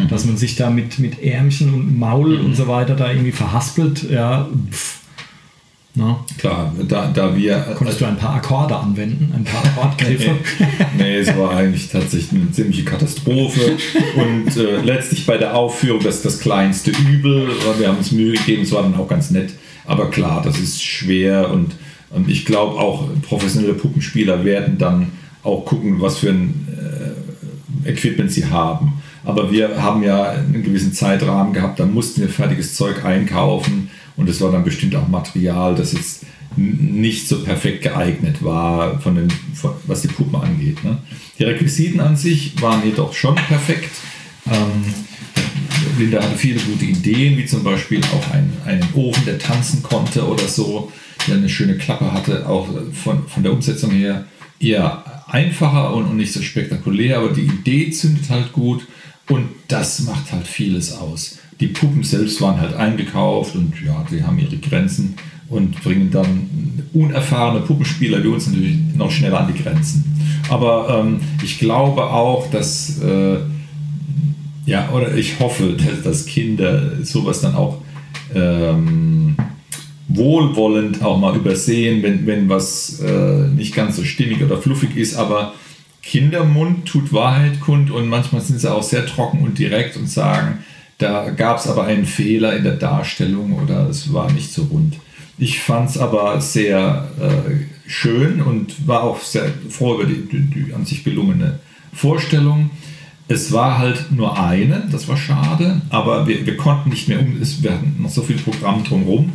[0.08, 4.08] Dass man sich da mit, mit Ärmchen und Maul und so weiter da irgendwie verhaspelt,
[4.08, 4.99] ja, pff.
[6.00, 7.58] Na, Klar, da, da wir.
[7.76, 10.30] konntest du ein paar Akkorde anwenden, ein paar Akkordgriffe.
[10.98, 13.76] nee, es war eigentlich tatsächlich eine ziemliche Katastrophe.
[14.16, 17.48] Und äh, letztlich bei der Aufführung das das kleinste Übel.
[17.78, 19.50] Wir haben uns Mühe gegeben, es war dann auch ganz nett.
[19.84, 21.74] Aber klar, das ist schwer und,
[22.08, 26.66] und ich glaube auch professionelle Puppenspieler werden dann auch gucken, was für ein
[27.84, 29.02] äh, Equipment sie haben.
[29.22, 33.79] Aber wir haben ja einen gewissen Zeitrahmen gehabt, da mussten wir fertiges Zeug einkaufen
[34.20, 39.14] und es war dann bestimmt auch Material, das jetzt nicht so perfekt geeignet war, von
[39.14, 40.84] den, von, was die Puppen angeht.
[40.84, 40.98] Ne?
[41.38, 43.90] Die Requisiten an sich waren jedoch schon perfekt.
[44.46, 44.94] Ähm,
[45.98, 50.26] Linda hatte viele gute Ideen, wie zum Beispiel auch ein, einen Ofen, der tanzen konnte
[50.28, 50.92] oder so,
[51.26, 54.26] der eine schöne Klappe hatte, auch von, von der Umsetzung her
[54.58, 58.86] eher einfacher und, und nicht so spektakulär, aber die Idee zündet halt gut
[59.28, 61.38] und das macht halt vieles aus.
[61.60, 65.14] Die Puppen selbst waren halt eingekauft und ja, die haben ihre Grenzen
[65.48, 66.48] und bringen dann
[66.92, 70.04] unerfahrene Puppenspieler wie uns natürlich noch schneller an die Grenzen.
[70.48, 73.38] Aber ähm, ich glaube auch, dass äh,
[74.66, 77.78] ja, oder ich hoffe, dass, dass Kinder sowas dann auch
[78.34, 79.36] ähm,
[80.08, 85.16] wohlwollend auch mal übersehen, wenn, wenn was äh, nicht ganz so stimmig oder fluffig ist,
[85.16, 85.54] aber
[86.02, 90.64] Kindermund tut Wahrheit kund und manchmal sind sie auch sehr trocken und direkt und sagen,
[91.00, 94.96] da gab es aber einen Fehler in der Darstellung oder es war nicht so rund.
[95.38, 100.40] Ich fand es aber sehr äh, schön und war auch sehr froh über die, die,
[100.40, 101.58] die an sich gelungene
[101.94, 102.70] Vorstellung.
[103.28, 107.40] Es war halt nur eine, das war schade, aber wir, wir konnten nicht mehr um,
[107.40, 109.32] es, wir hatten noch so viel Programm drumherum,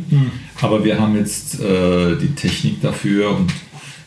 [0.60, 3.52] aber wir haben jetzt äh, die Technik dafür und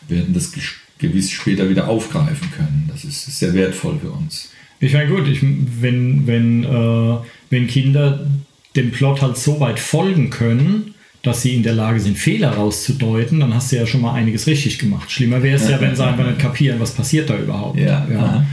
[0.08, 0.52] werden das
[0.96, 2.88] gewiss später wieder aufgreifen können.
[2.90, 4.50] Das ist sehr wertvoll für uns.
[4.82, 7.16] Ich meine, gut, ich, wenn, wenn, äh,
[7.50, 8.26] wenn Kinder
[8.76, 13.40] dem Plot halt so weit folgen können, dass sie in der Lage sind, Fehler rauszudeuten,
[13.40, 15.10] dann hast du ja schon mal einiges richtig gemacht.
[15.10, 17.78] Schlimmer wäre es ja, wenn sie einfach nicht kapieren, was passiert da überhaupt.
[17.78, 18.46] Ja, aha.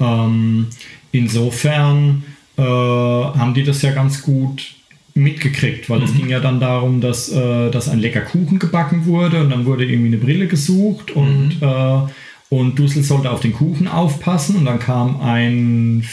[0.00, 0.66] Ähm,
[1.12, 2.24] insofern
[2.58, 4.74] äh, haben die das ja ganz gut
[5.14, 9.40] mitgekriegt, weil es ging ja dann darum, dass, äh, dass ein lecker Kuchen gebacken wurde
[9.40, 11.98] und dann wurde irgendwie eine Brille gesucht und, äh,
[12.48, 16.04] und Dussel sollte auf den Kuchen aufpassen und dann kam ein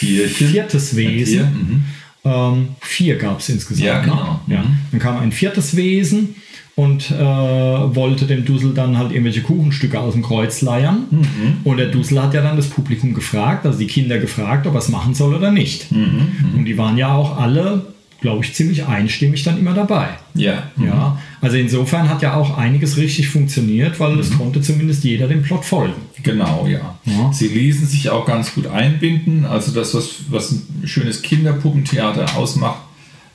[0.00, 0.48] Tierchen.
[0.48, 1.40] viertes Tier, Wesen.
[1.42, 1.84] mhm.
[2.22, 3.86] Ähm, vier gab es insgesamt.
[3.86, 4.04] Ja, ne?
[4.04, 4.40] genau.
[4.46, 4.62] Ja.
[4.62, 4.78] Mhm.
[4.90, 6.34] Dann kam ein viertes Wesen
[6.76, 11.04] und äh, wollte dem Dussel dann halt irgendwelche Kuchenstücke aus dem Kreuz leiern.
[11.10, 11.26] Mhm.
[11.64, 14.78] Und der Dussel hat ja dann das Publikum gefragt, also die Kinder gefragt, ob er
[14.78, 15.92] es machen soll oder nicht.
[15.92, 16.54] Mhm.
[16.56, 17.86] Und die waren ja auch alle,
[18.20, 20.08] glaube ich, ziemlich einstimmig dann immer dabei.
[20.34, 20.64] Ja.
[20.76, 24.20] Ja, also insofern hat ja auch einiges richtig funktioniert, weil Mhm.
[24.20, 25.94] es konnte zumindest jeder dem Plot folgen.
[26.22, 26.96] Genau, ja.
[27.06, 27.32] Ja.
[27.32, 29.44] Sie ließen sich auch ganz gut einbinden.
[29.46, 32.80] Also das, was, was ein schönes Kinderpuppentheater ausmacht,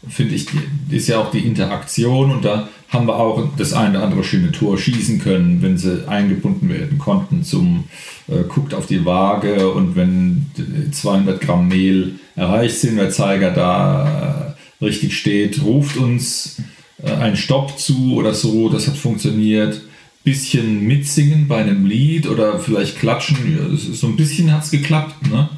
[0.08, 0.46] finde ich,
[0.90, 2.32] ist ja auch die Interaktion.
[2.32, 6.08] Und da haben wir auch das eine oder andere schöne Tor schießen können, wenn sie
[6.08, 7.86] eingebunden werden konnten zum
[8.28, 13.52] äh, guckt auf die Waage und wenn äh, 200 Gramm Mehl erreicht sind, der Zeiger
[13.52, 14.45] da äh,
[14.82, 16.58] richtig steht, ruft uns
[17.04, 18.70] äh, einen Stopp zu oder so.
[18.70, 19.82] Das hat funktioniert
[20.26, 23.78] bisschen mitsingen bei einem Lied oder vielleicht klatschen.
[23.78, 25.28] So ein bisschen hat es geklappt.
[25.30, 25.50] Ne?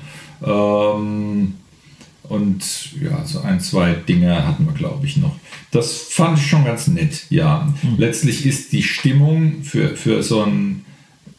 [0.45, 1.53] Ähm,
[2.23, 5.35] und ja, so ein, zwei Dinge hatten wir, glaube ich, noch.
[5.71, 7.73] Das fand ich schon ganz nett, ja.
[7.97, 10.83] Letztlich ist die Stimmung für, für so ein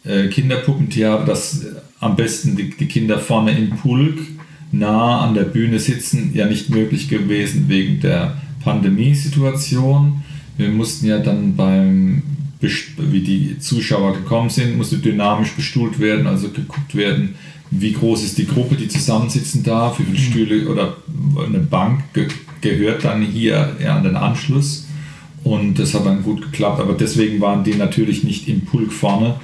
[0.04, 1.66] äh, Kinderpuppentheater, dass
[2.00, 4.18] am besten die, die Kinder vorne im Pulk
[4.72, 10.22] nah an der Bühne sitzen, ja nicht möglich gewesen wegen der Pandemiesituation.
[10.57, 12.22] Wir mussten ja dann beim,
[12.61, 17.35] wie die Zuschauer gekommen sind, musste dynamisch bestuhlt werden, also geguckt werden,
[17.70, 20.96] wie groß ist die Gruppe, die zusammensitzen darf, wie viele Stühle oder
[21.44, 22.28] eine Bank ge
[22.61, 24.87] gehört dann hier an den Anschluss.
[25.44, 29.37] Und das hat dann gut geklappt, aber deswegen waren die natürlich nicht im Pulk vorne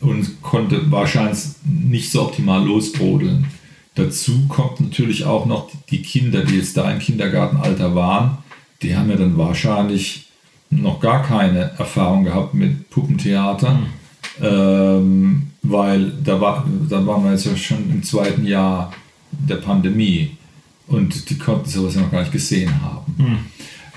[0.00, 3.44] und konnte wahrscheinlich nicht so optimal losbrodeln.
[3.94, 8.38] Dazu kommt natürlich auch noch die Kinder, die jetzt da im Kindergartenalter waren,
[8.80, 10.26] die haben ja dann wahrscheinlich
[10.70, 13.78] noch gar keine Erfahrung gehabt mit Puppentheater,
[14.40, 18.92] ähm, weil da, war, da waren wir jetzt ja schon im zweiten Jahr
[19.30, 20.36] der Pandemie.
[20.88, 23.48] Und die konnten sowas ja noch gar nicht gesehen haben.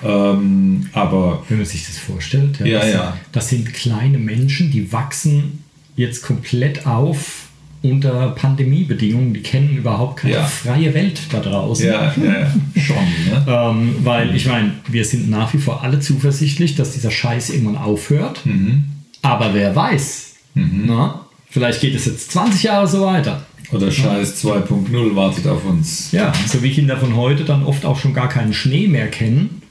[0.04, 3.18] Ähm, aber wenn man sich das vorstellt, ja, das, ja.
[3.32, 5.64] das sind kleine Menschen, die wachsen
[5.96, 7.45] jetzt komplett auf
[7.90, 10.44] unter Pandemiebedingungen, die kennen überhaupt keine Ja.
[10.46, 11.86] freie Welt da draußen.
[11.88, 12.96] ja, ja, ja schon.
[12.96, 13.46] Ne?
[13.48, 17.78] Ähm, weil ich meine, wir sind nach wie vor alle zuversichtlich, dass dieser Scheiß irgendwann
[17.78, 18.46] aufhört.
[18.46, 18.86] Mhm.
[19.22, 23.46] Aber wer weiß, na, vielleicht geht es jetzt 20 Jahre so weiter.
[23.72, 26.12] Oder Scheiß 2.0 wartet auf uns.
[26.12, 29.62] Ja, so wie Kinder von heute dann oft auch schon gar keinen Schnee mehr kennen.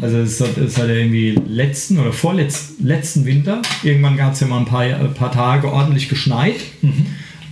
[0.00, 4.40] Also es hat, es hat ja irgendwie letzten oder vorletzten letzten Winter, irgendwann gab es
[4.40, 6.54] ja mal ein paar, ein paar Tage ordentlich geschneit,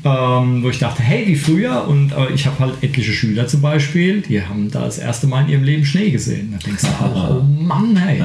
[0.05, 1.89] ähm, wo ich dachte, hey, wie früher.
[1.89, 5.45] Und äh, ich habe halt etliche Schüler zum Beispiel, die haben da das erste Mal
[5.45, 6.53] in ihrem Leben Schnee gesehen.
[6.53, 8.23] Da denkst du auch, oh Mann, hey.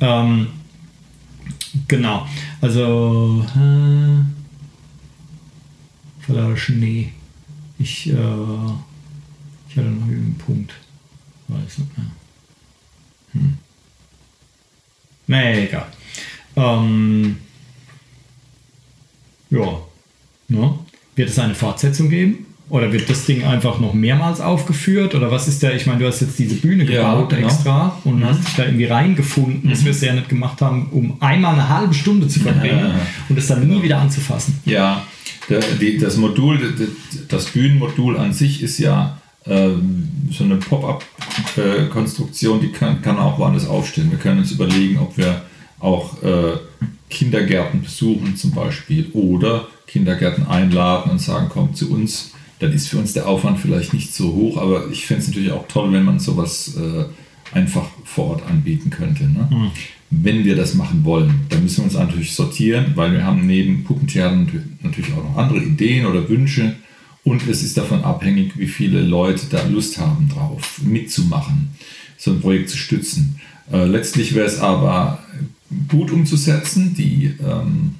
[0.00, 0.48] Ähm,
[1.86, 2.26] genau,
[2.60, 4.24] also äh,
[6.26, 7.12] voller Schnee.
[7.78, 8.12] Ich, äh,
[9.68, 10.72] ich hatte noch einen Punkt.
[11.48, 12.06] Weiß nicht mehr.
[13.32, 13.58] Hm.
[15.28, 15.86] Egal.
[16.56, 17.36] Ähm,
[19.50, 19.80] ja.
[20.48, 20.78] Ne?
[21.16, 22.44] Wird es eine Fortsetzung geben?
[22.68, 25.14] Oder wird das Ding einfach noch mehrmals aufgeführt?
[25.14, 25.76] Oder was ist der?
[25.76, 27.46] Ich meine, du hast jetzt diese Bühne Ja, gebaut genau.
[27.46, 31.16] extra und hast dich da irgendwie reingefunden, dass wir es ja nicht gemacht haben, um
[31.20, 33.00] einmal eine halbe Stunde zu verbringen Ja.
[33.28, 34.58] und es dann nie wieder anzufassen.
[34.64, 35.04] Ja,
[35.48, 36.74] das Modul,
[37.28, 43.68] das Bühnenmodul an sich ist ja ähm, so eine Pop-up-Konstruktion, die kann, kann auch woanders
[43.68, 44.10] aufstehen.
[44.10, 45.42] Wir können uns überlegen, ob wir
[45.78, 46.54] auch äh,
[47.10, 52.32] Kindergärten besuchen zum Beispiel oder Kindergärten einladen und sagen, kommt zu uns.
[52.58, 55.52] Dann ist für uns der Aufwand vielleicht nicht so hoch, aber ich fände es natürlich
[55.52, 57.04] auch toll, wenn man sowas äh,
[57.54, 59.24] einfach vor Ort anbieten könnte.
[59.24, 59.46] Ne?
[60.10, 63.84] Wenn wir das machen wollen, dann müssen wir uns natürlich sortieren, weil wir haben neben
[63.84, 66.76] Puppentheater natü- natürlich auch noch andere Ideen oder Wünsche
[67.24, 71.70] und es ist davon abhängig, wie viele Leute da Lust haben drauf, mitzumachen,
[72.16, 73.40] so ein Projekt zu stützen.
[73.70, 75.18] Äh, letztlich wäre es aber
[75.88, 77.96] gut umzusetzen, die ähm,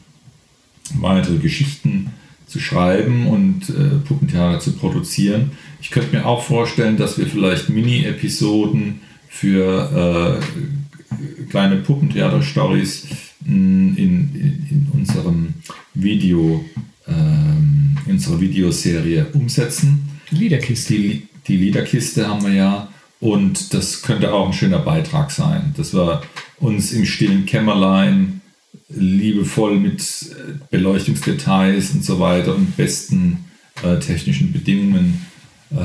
[1.01, 2.11] weitere Geschichten
[2.46, 5.53] zu schreiben und äh, Puppentheater zu produzieren.
[5.81, 13.07] Ich könnte mir auch vorstellen, dass wir vielleicht Mini-Episoden für äh, kleine Puppentheater-Stories
[13.44, 14.35] in, in,
[14.70, 15.55] in unserem
[15.94, 16.64] Video,
[17.09, 20.09] ähm, in unserer Videoserie umsetzen.
[20.31, 20.94] Die Liederkiste.
[20.94, 22.88] Die, die Liederkiste haben wir ja
[23.20, 26.22] und das könnte auch ein schöner Beitrag sein, dass wir
[26.59, 28.40] uns im stillen Kämmerlein
[28.88, 33.44] liebevoll mit äh, Beleuchtungsdetails und so weiter und besten
[33.83, 35.27] äh, technischen Bedingungen
[35.70, 35.77] äh,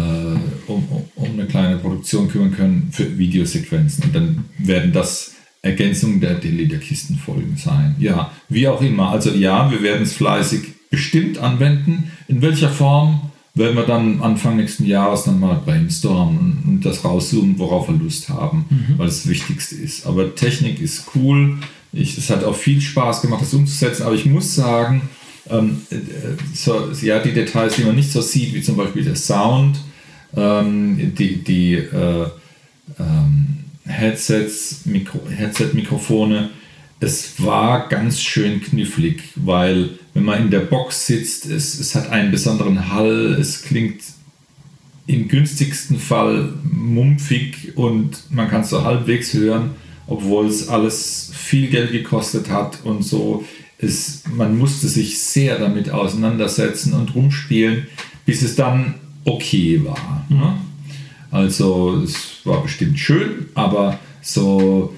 [0.67, 4.05] um, um, eine kleine Produktion kümmern können für Videosequenzen.
[4.05, 7.95] Und dann werden das Ergänzungen der, der Liederkistenfolgen sein.
[7.99, 9.09] Ja, wie auch immer.
[9.09, 12.11] Also ja, wir werden es fleißig bestimmt anwenden.
[12.27, 17.03] In welcher Form werden wir dann Anfang nächsten Jahres dann mal brainstormen und, und das
[17.03, 18.65] rauszoomen, worauf wir Lust haben,
[18.97, 20.05] weil es das Wichtigste ist.
[20.05, 21.57] Aber Technik ist cool.
[21.93, 24.03] Ich, es hat auch viel Spaß gemacht, das umzusetzen.
[24.03, 25.09] Aber ich muss sagen,
[25.49, 25.97] ähm, äh,
[26.53, 29.77] so, ja, die Details, die man nicht so sieht, wie zum Beispiel der Sound,
[30.35, 32.27] ähm, die, die äh,
[32.99, 36.49] ähm, Headsets, Mikro, Headset-Mikrofone,
[36.99, 42.09] es war ganz schön knifflig, weil wenn man in der Box sitzt, es, es hat
[42.11, 44.01] einen besonderen Hall, es klingt
[45.07, 49.71] im günstigsten Fall mumpfig und man kann es so halbwegs hören,
[50.11, 53.45] obwohl es alles viel Geld gekostet hat und so.
[53.77, 57.87] Es, man musste sich sehr damit auseinandersetzen und rumspielen,
[58.25, 60.25] bis es dann okay war.
[60.29, 60.57] Ne?
[61.31, 64.93] Also es war bestimmt schön, aber so,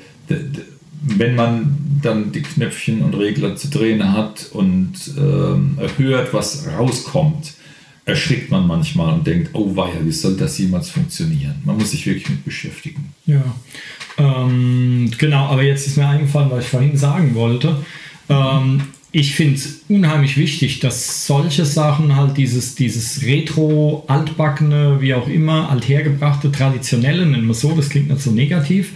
[1.04, 7.54] wenn man dann die Knöpfchen und Regler zu drehen hat und ähm, hört, was rauskommt,
[8.06, 11.56] erschrickt man manchmal und denkt, oh weia, wie soll das jemals funktionieren?
[11.64, 13.14] Man muss sich wirklich mit beschäftigen.
[13.26, 13.44] Ja,
[14.18, 17.78] ähm, genau, aber jetzt ist mir eingefallen, was ich vorhin sagen wollte.
[18.30, 18.82] Ähm,
[19.16, 25.28] ich finde es unheimlich wichtig, dass solche Sachen halt dieses, dieses Retro, altbackene, wie auch
[25.28, 28.94] immer, althergebrachte, traditionelle, nennen wir so, das klingt nicht so negativ,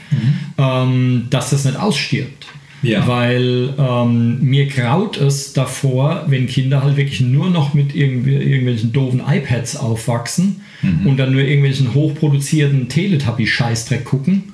[0.57, 2.47] ähm, dass das nicht ausstirbt.
[2.83, 3.07] Ja.
[3.07, 9.21] Weil ähm, mir graut es davor, wenn Kinder halt wirklich nur noch mit irgendwelchen doofen
[9.27, 10.61] iPads aufwachsen
[11.05, 14.53] und dann nur irgendwelchen hochproduzierten Teletubby-Scheißdreck gucken.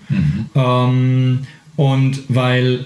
[0.56, 1.40] Ähm,
[1.76, 2.86] und weil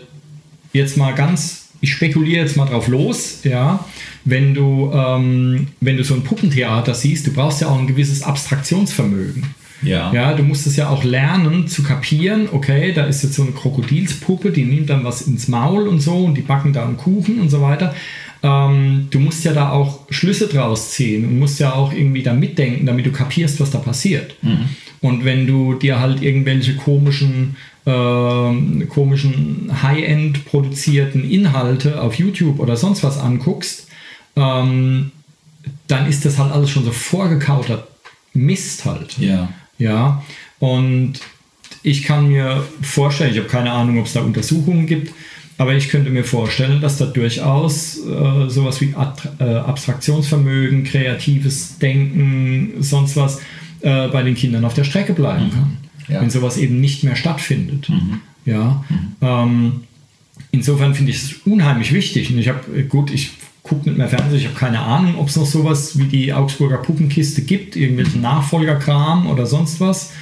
[0.74, 3.86] jetzt mal ganz, ich spekuliere jetzt mal drauf los, ja,
[4.26, 8.24] wenn du, ähm, wenn du so ein Puppentheater siehst, du brauchst ja auch ein gewisses
[8.24, 9.44] Abstraktionsvermögen.
[9.82, 10.12] Ja.
[10.12, 13.52] Ja, du musst es ja auch lernen zu kapieren, okay, da ist jetzt so eine
[13.52, 17.40] Krokodilspuppe, die nimmt dann was ins Maul und so und die backen da einen Kuchen
[17.40, 17.94] und so weiter.
[18.44, 22.34] Ähm, du musst ja da auch Schlüsse draus ziehen und musst ja auch irgendwie da
[22.34, 24.36] mitdenken, damit du kapierst, was da passiert.
[25.02, 32.76] Und wenn du dir halt irgendwelche komischen, äh, komischen High-End produzierten Inhalte auf YouTube oder
[32.76, 33.88] sonst was anguckst,
[34.36, 35.12] ähm,
[35.88, 37.88] dann ist das halt alles schon so vorgekauter
[38.34, 39.18] Mist halt.
[39.18, 39.50] Ja.
[39.78, 40.24] Ja.
[40.60, 41.20] Und
[41.84, 45.14] ich kann mir vorstellen, ich habe keine Ahnung, ob es da Untersuchungen gibt,
[45.58, 51.80] aber ich könnte mir vorstellen, dass da durchaus äh, sowas wie At äh, Abstraktionsvermögen, kreatives
[51.80, 53.40] Denken, sonst was
[53.82, 55.52] äh, bei den Kindern auf der Strecke bleiben mhm.
[55.52, 55.78] kann.
[56.10, 56.22] Ja.
[56.22, 57.90] Wenn sowas eben nicht mehr stattfindet.
[57.90, 58.22] Mhm.
[58.46, 58.84] Ja.
[58.90, 59.16] Mhm.
[59.22, 59.72] Ähm,
[60.52, 62.32] insofern finde ich es unheimlich wichtig.
[62.32, 63.32] Und ich habe, gut, ich
[63.68, 66.78] gucke nicht mehr Fernsehen, ich habe keine Ahnung, ob es noch sowas wie die Augsburger
[66.78, 70.14] Puppenkiste gibt, irgendwelchen Nachfolgerkram oder sonst was,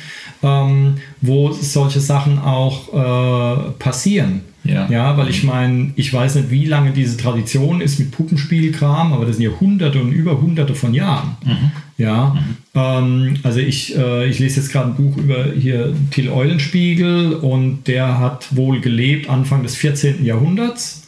[0.43, 4.41] ähm, wo solche Sachen auch äh, passieren.
[4.63, 4.87] Ja.
[4.89, 9.25] ja, weil ich meine, ich weiß nicht, wie lange diese Tradition ist mit Puppenspielkram, aber
[9.25, 11.37] das sind ja hunderte und über hunderte von Jahren.
[11.45, 11.71] Mhm.
[11.97, 12.57] Ja, mhm.
[12.73, 17.87] Ähm, also ich, äh, ich lese jetzt gerade ein Buch über hier Till Eulenspiegel und
[17.87, 20.25] der hat wohl gelebt Anfang des 14.
[20.25, 21.04] Jahrhunderts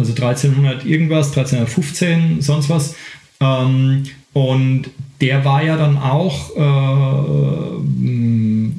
[0.00, 2.94] also 1300 irgendwas, 1315, sonst was.
[3.40, 7.80] Ähm, und der war ja dann auch äh,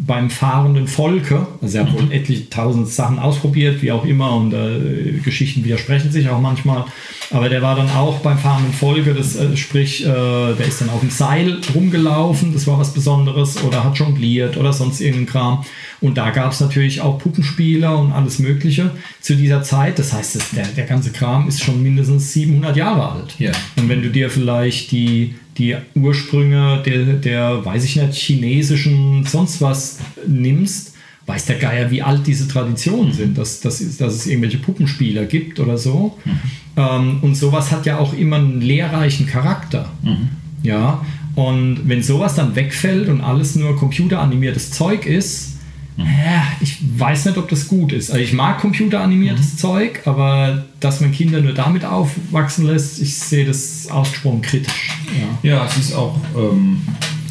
[0.05, 4.53] beim fahrenden Volke, also er hat wohl etliche tausend Sachen ausprobiert, wie auch immer, und
[4.53, 6.85] äh, Geschichten widersprechen sich auch manchmal,
[7.31, 10.89] aber der war dann auch beim fahrenden Volke, das, äh, sprich, äh, der ist dann
[10.89, 15.65] auf dem Seil rumgelaufen, das war was Besonderes, oder hat jongliert oder sonst irgendein Kram.
[16.01, 19.99] Und da gab es natürlich auch Puppenspieler und alles Mögliche zu dieser Zeit.
[19.99, 23.35] Das heißt, das, der, der ganze Kram ist schon mindestens 700 Jahre alt.
[23.37, 23.51] Ja.
[23.77, 29.61] Und wenn du dir vielleicht die die Ursprünge der, der, weiß ich nicht, chinesischen sonst
[29.61, 30.95] was nimmst,
[31.27, 35.59] weiß der Geier, wie alt diese Traditionen sind, dass, dass, dass es irgendwelche Puppenspieler gibt
[35.59, 36.17] oder so.
[36.25, 36.39] Mhm.
[36.77, 39.91] Ähm, und sowas hat ja auch immer einen lehrreichen Charakter.
[40.01, 40.29] Mhm.
[40.63, 45.57] Ja, und wenn sowas dann wegfällt und alles nur computeranimiertes Zeug ist,
[45.97, 48.11] ja, ich weiß nicht, ob das gut ist.
[48.11, 49.57] Also ich mag computeranimiertes mhm.
[49.57, 54.97] Zeug, aber dass man Kinder nur damit aufwachsen lässt, ich sehe das ausgesprochen kritisch.
[55.43, 56.81] Ja, ja es ist auch ähm,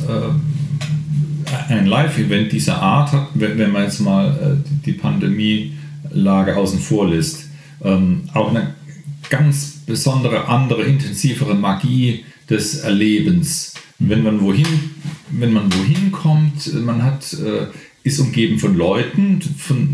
[0.07, 7.49] äh, ein Live-Event dieser Art, wenn, man jetzt mal äh, die Pandemielage außen vor lässt,
[7.83, 8.75] ähm, auch eine
[9.31, 13.75] ganz besondere, andere, intensivere Magie des Erlebens.
[13.99, 14.67] Wenn man wohin,
[15.31, 17.67] wenn man wohin kommt, man hat äh,
[18.03, 19.89] ist umgeben von Leuten, von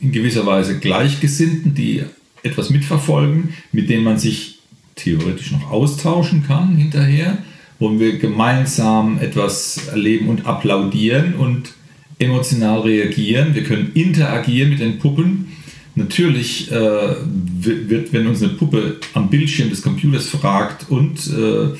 [0.00, 2.02] in gewisser Weise Gleichgesinnten, die
[2.42, 4.58] etwas mitverfolgen, mit denen man sich
[4.94, 7.38] theoretisch noch austauschen kann hinterher,
[7.78, 11.72] wo wir gemeinsam etwas erleben und applaudieren und
[12.18, 13.54] emotional reagieren.
[13.54, 15.48] Wir können interagieren mit den Puppen.
[15.94, 17.14] Natürlich äh,
[17.60, 21.76] wird, wenn uns eine Puppe am Bildschirm des Computers fragt und äh,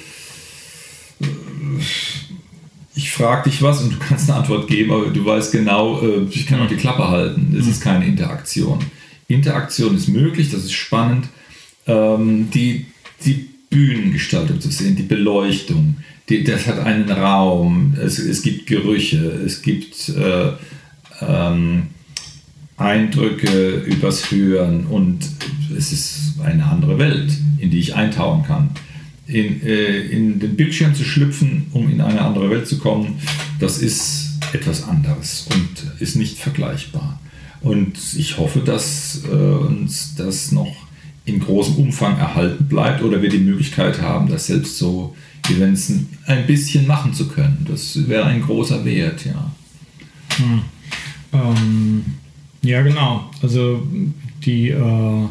[2.99, 6.27] ich frage dich was und du kannst eine Antwort geben, aber du weißt genau, äh,
[6.31, 7.55] ich kann auch die Klappe halten.
[7.57, 8.81] Das ist keine Interaktion.
[9.29, 11.29] Interaktion ist möglich, das ist spannend.
[11.87, 12.87] Ähm, die,
[13.25, 19.31] die Bühnengestaltung zu sehen, die Beleuchtung, die, das hat einen Raum, es, es gibt Gerüche,
[19.47, 20.51] es gibt äh,
[21.21, 21.87] ähm,
[22.77, 25.21] Eindrücke übers Hören und
[25.77, 28.71] es ist eine andere Welt, in die ich eintauchen kann
[29.29, 33.21] in, äh, in den Bildschirm zu schlüpfen, um in eine andere Welt zu kommen,
[33.61, 37.21] das ist etwas anderes und ist nicht vergleichbar.
[37.61, 40.75] Und ich hoffe, dass äh, uns das noch
[41.27, 45.15] in großem Umfang erhalten bleibt oder wir die Möglichkeit haben, das selbst so
[45.51, 45.93] Events
[46.27, 47.67] ein bisschen machen zu können.
[47.69, 49.53] Das wäre ein großer Wert, ja.
[50.37, 50.63] Hm.
[51.33, 52.05] Ähm,
[52.63, 53.31] ja, genau.
[53.43, 53.87] Also
[54.45, 55.29] die äh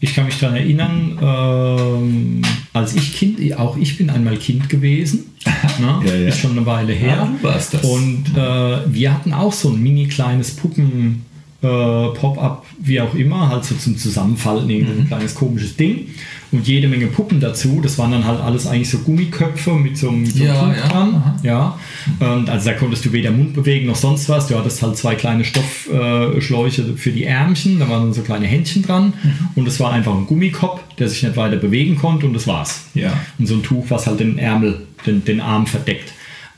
[0.00, 5.34] ich kann mich daran erinnern, ähm, als ich Kind, auch ich bin einmal Kind gewesen,
[5.80, 6.00] ne?
[6.04, 6.28] ja, ja.
[6.28, 7.28] ist schon eine Weile her.
[7.42, 7.74] Ja, das.
[7.84, 11.24] Und äh, wir hatten auch so ein mini kleines Puppen
[11.60, 15.06] äh, Pop-up, wie auch immer, halt so zum Zusammenfalten, irgendein mhm.
[15.08, 16.06] kleines komisches Ding
[16.52, 17.80] und jede Menge Puppen dazu.
[17.82, 20.82] Das waren dann halt alles eigentlich so Gummiköpfe mit so, mit so ja, einem Tuch
[20.82, 20.88] ja.
[20.88, 21.40] dran.
[21.42, 21.78] Ja.
[22.20, 24.46] Und also da konntest du weder Mund bewegen noch sonst was.
[24.46, 28.84] Du hattest halt zwei kleine Stoffschläuche für die Ärmchen, da waren dann so kleine Händchen
[28.84, 29.48] dran mhm.
[29.56, 32.84] und es war einfach ein Gummikopf, der sich nicht weiter bewegen konnte und das war's.
[32.94, 33.12] Ja.
[33.38, 36.12] Und so ein Tuch, was halt den Ärmel, den, den Arm verdeckt.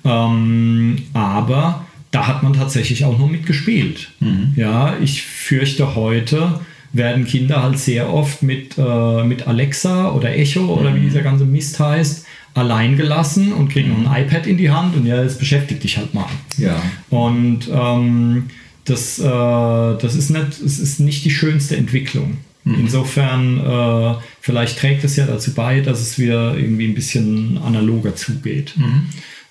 [0.04, 4.10] Ähm, aber da hat man tatsächlich auch noch mitgespielt.
[4.20, 4.54] Mhm.
[4.56, 6.60] Ja, ich fürchte heute
[6.92, 11.04] werden Kinder halt sehr oft mit, äh, mit Alexa oder Echo oder wie mhm.
[11.04, 15.06] dieser ganze Mist heißt, allein gelassen und kriegen noch ein iPad in die Hand und
[15.06, 16.26] ja, jetzt beschäftigt dich halt mal.
[16.58, 16.82] Ja.
[17.08, 18.46] Und ähm,
[18.84, 22.38] das, äh, das ist, nicht, es ist nicht die schönste Entwicklung.
[22.64, 22.74] Mhm.
[22.80, 28.16] Insofern, äh, vielleicht trägt es ja dazu bei, dass es wieder irgendwie ein bisschen analoger
[28.16, 28.74] zugeht.
[28.76, 29.06] Mhm.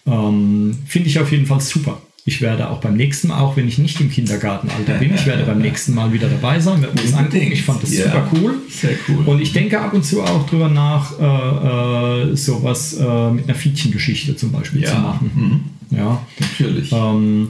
[0.06, 2.02] Ähm, Finde ich auf jeden Fall super.
[2.30, 5.44] Ich werde auch beim nächsten Mal, auch wenn ich nicht im Kindergartenalter bin, ich werde
[5.46, 7.50] beim nächsten Mal wieder dabei sein, werde mir das angucken.
[7.52, 8.54] Ich fand das Ja, super cool.
[8.70, 9.24] sehr cool.
[9.26, 13.56] Und ich denke ab und zu auch drüber nach, äh, äh, sowas äh, mit einer
[13.56, 14.90] Fietchengeschichte zum Beispiel Ja.
[14.92, 15.64] zu machen.
[15.90, 16.22] Ja.
[16.40, 16.92] Natürlich.
[16.92, 17.50] Ähm,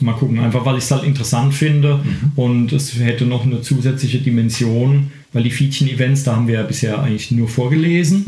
[0.00, 2.00] mal gucken, einfach weil ich es halt interessant finde
[2.34, 7.00] und es hätte noch eine zusätzliche Dimension, weil die Fietchen-Events, da haben wir ja bisher
[7.02, 8.24] eigentlich nur vorgelesen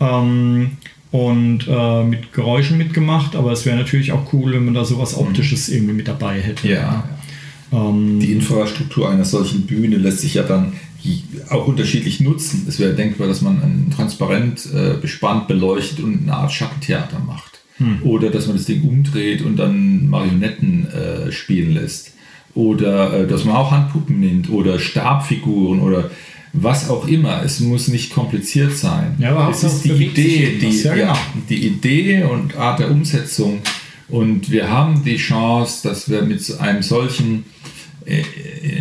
[0.00, 0.72] ähm,
[1.10, 5.16] und äh, mit Geräuschen mitgemacht, aber es wäre natürlich auch cool, wenn man da sowas
[5.16, 6.68] Optisches irgendwie mit dabei hätte.
[6.68, 7.08] ja.
[7.72, 10.72] Ähm, Die Infrastruktur einer solchen Bühne lässt sich ja dann
[11.48, 12.66] auch unterschiedlich nutzen.
[12.68, 17.60] Es wäre denkbar, dass man ein transparent äh, bespannt beleuchtet und eine Art Schattentheater macht.
[18.02, 22.12] Oder dass man das Ding umdreht und dann Marionetten äh, spielen lässt.
[22.54, 26.10] Oder äh, dass man auch Handpuppen nimmt oder Stabfiguren oder
[26.52, 27.42] was auch immer.
[27.42, 29.16] Es muss nicht kompliziert sein.
[29.18, 31.18] Ja, aber es ist die Idee, die, Ja, ja, genau.
[31.48, 33.60] die Idee und Art der Umsetzung.
[34.08, 37.44] Und wir haben die Chance, dass wir mit einem solchen,
[38.06, 38.22] äh,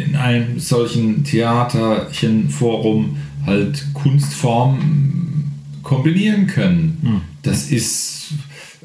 [0.05, 5.51] in einem solchen Theaterchenforum halt Kunstformen
[5.83, 6.97] kombinieren können.
[7.01, 7.21] Hm.
[7.41, 8.33] Das ist,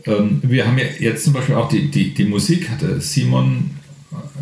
[0.07, 3.71] ähm, wir haben ja jetzt zum Beispiel auch die, die, die Musik, hatte Simon,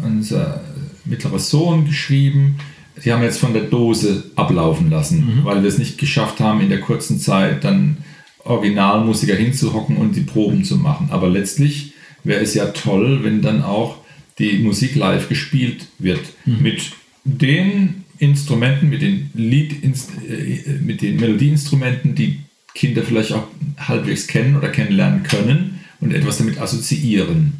[0.03, 0.63] unser
[1.05, 2.57] mittlerer Sohn, geschrieben.
[3.05, 6.69] Die haben jetzt von der Dose ablaufen lassen, weil wir es nicht geschafft haben, in
[6.69, 7.99] der kurzen Zeit dann
[8.45, 11.09] Originalmusiker hinzuhocken und die Proben zu machen.
[11.11, 11.93] Aber letztlich
[12.25, 13.97] wäre es ja toll, wenn dann auch
[14.39, 16.21] die Musik live gespielt wird.
[16.63, 16.93] Mit
[17.25, 22.41] den Instrumenten, mit den Lied, äh, mit den Melodieinstrumenten, die
[22.75, 23.47] Kinder vielleicht auch
[23.79, 27.53] halbwegs kennen oder kennenlernen können und etwas damit assoziieren.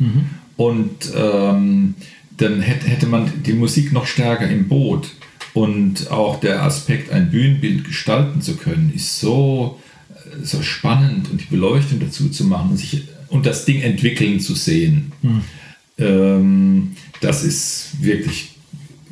[0.57, 1.95] Und ähm,
[2.37, 5.11] dann hätte, hätte man die Musik noch stärker im Boot.
[5.53, 9.81] Und auch der Aspekt, ein Bühnenbild gestalten zu können, ist so,
[10.43, 14.55] so spannend und die Beleuchtung dazu zu machen und, sich, und das Ding entwickeln zu
[14.55, 15.13] sehen.
[15.99, 18.53] Ähm, das ist wirklich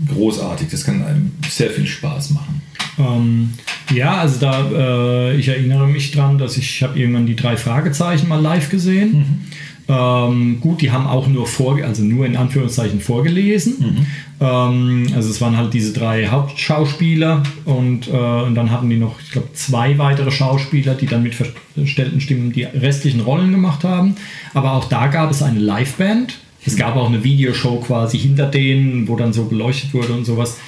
[0.07, 0.69] großartig.
[0.71, 2.63] Das kann einem sehr viel Spaß machen.
[2.99, 3.51] Ähm,
[3.95, 7.57] ja, also da, äh, ich erinnere mich dran, dass ich, ich habe irgendwann die drei
[7.57, 9.51] Fragezeichen mal live gesehen.
[9.89, 14.07] Ähm, gut, die haben auch nur vor, also nur in Anführungszeichen vorgelesen.
[14.41, 19.21] Ähm, also es waren halt diese drei Hauptschauspieler und, äh, und dann hatten die noch,
[19.21, 24.17] ich glaube, zwei weitere Schauspieler, die dann mit verstellten Stimmen die restlichen Rollen gemacht haben.
[24.53, 26.39] Aber auch da gab es eine Liveband.
[26.67, 30.59] Es gab auch eine Videoshow quasi hinter denen, wo dann so beleuchtet wurde und sowas.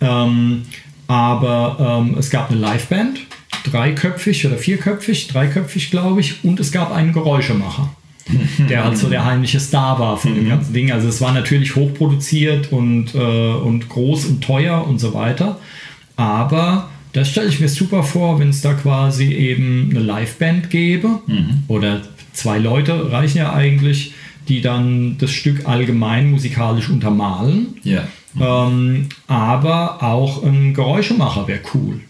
[0.00, 0.62] Ähm,
[1.08, 3.20] aber ähm, es gab eine Liveband,
[3.64, 7.90] dreiköpfig oder vierköpfig, dreiköpfig glaube ich, und es gab einen Geräuschemacher,
[8.68, 10.92] der halt so der heimliche Star war von dem ganzen Ding.
[10.92, 15.58] Also es war natürlich hochproduziert und, äh, und groß und teuer und so weiter.
[16.16, 21.20] Aber das stelle ich mir super vor, wenn es da quasi eben eine Liveband gäbe
[21.68, 22.02] oder
[22.32, 24.14] zwei Leute reichen ja eigentlich,
[24.48, 27.74] die dann das Stück allgemein musikalisch untermalen.
[27.82, 28.04] Ja.
[28.40, 32.00] Ähm, aber auch ein Geräuschemacher wäre cool.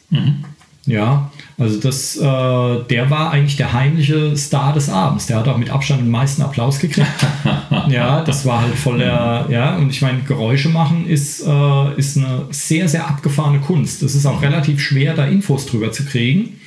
[0.86, 1.27] Ja,
[1.58, 5.26] also das, äh, der war eigentlich der heimliche Star des Abends.
[5.26, 7.10] Der hat auch mit Abstand den meisten Applaus gekriegt.
[7.88, 12.16] ja, das war halt voll der, ja, und ich meine, Geräusche machen ist, äh, ist
[12.16, 14.04] eine sehr, sehr abgefahrene Kunst.
[14.04, 16.60] Es ist auch relativ schwer, da Infos drüber zu kriegen.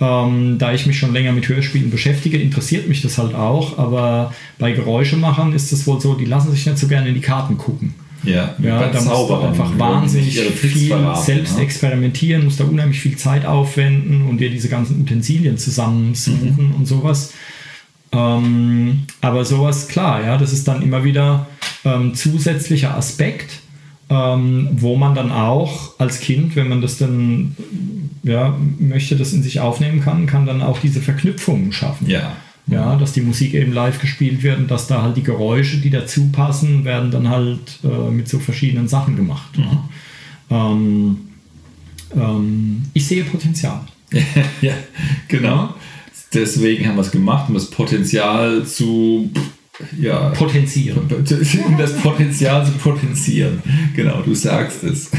[0.00, 3.78] Ähm, da ich mich schon länger mit Hörspielen beschäftige, interessiert mich das halt auch.
[3.78, 7.20] Aber bei Geräuschemachern ist es wohl so, die lassen sich nicht so gerne in die
[7.20, 7.94] Karten gucken.
[8.26, 11.62] Ja, Ja, da musst du einfach wahnsinnig viel verraten, selbst ne?
[11.62, 16.74] experimentieren, musst da unheimlich viel Zeit aufwenden und dir diese ganzen Utensilien zusammensuchen Mhm.
[16.76, 17.32] und sowas.
[18.12, 21.46] Ähm, aber sowas, klar, ja, das ist dann immer wieder
[21.84, 23.60] ähm, zusätzlicher Aspekt,
[24.08, 27.56] ähm, wo man dann auch als Kind, wenn man das dann
[28.22, 32.08] ja, möchte, das in sich aufnehmen kann, kann dann auch diese Verknüpfungen schaffen.
[32.08, 32.36] Ja.
[32.66, 35.90] Ja, dass die Musik eben live gespielt wird und dass da halt die Geräusche, die
[35.90, 39.50] dazu passen, werden dann halt äh, mit so verschiedenen Sachen gemacht.
[39.58, 40.70] Ja.
[40.70, 41.18] Ähm,
[42.16, 43.80] ähm, ich sehe Potenzial.
[44.62, 44.72] ja,
[45.28, 45.74] genau.
[46.32, 49.30] Deswegen haben wir es gemacht, um das Potenzial zu
[50.00, 51.00] ja, Potenzieren.
[51.66, 53.62] um das Potenzial zu potenzieren.
[53.94, 55.10] Genau, du sagst es.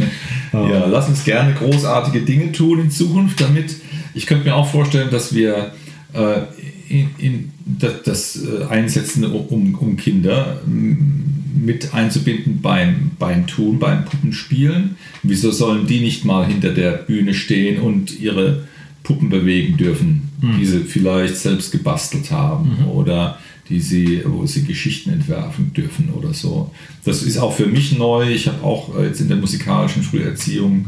[0.52, 3.76] ja, lass uns gerne großartige Dinge tun in Zukunft, damit
[4.14, 5.72] ich könnte mir auch vorstellen, dass wir
[6.14, 6.40] äh,
[6.88, 11.24] in, in das, das äh, Einsetzen um, um Kinder m,
[11.60, 14.96] mit einzubinden beim, beim Tun, beim Puppenspielen.
[15.22, 18.68] Wieso sollen die nicht mal hinter der Bühne stehen und ihre
[19.02, 20.28] Puppen bewegen dürfen,
[20.58, 26.32] die sie vielleicht selbst gebastelt haben oder die sie, wo sie Geschichten entwerfen dürfen oder
[26.32, 26.70] so.
[27.04, 28.30] Das ist auch für mich neu.
[28.30, 30.86] Ich habe auch äh, jetzt in der musikalischen Früherziehung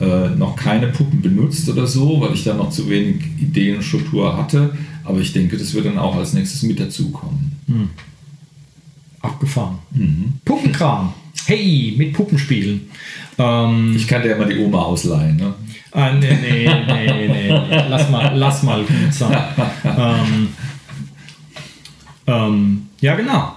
[0.00, 3.82] äh, noch keine Puppen benutzt oder so, weil ich da noch zu wenig Ideen und
[3.82, 4.72] Struktur hatte.
[5.04, 7.96] Aber ich denke, das wird dann auch als nächstes mit dazukommen.
[9.22, 9.78] Abgefahren.
[10.44, 11.12] Puppenkram.
[11.46, 12.90] Hey, mit Puppen spielen.
[13.38, 15.36] Ähm, Ich kann dir ja mal die Oma ausleihen.
[15.36, 15.54] Ne?
[15.92, 17.48] ah, nee, nee, nee, nee, nee.
[17.88, 19.36] Lass mal, lass mal gut sein.
[19.84, 20.48] ähm,
[22.26, 23.54] ähm, ja, genau.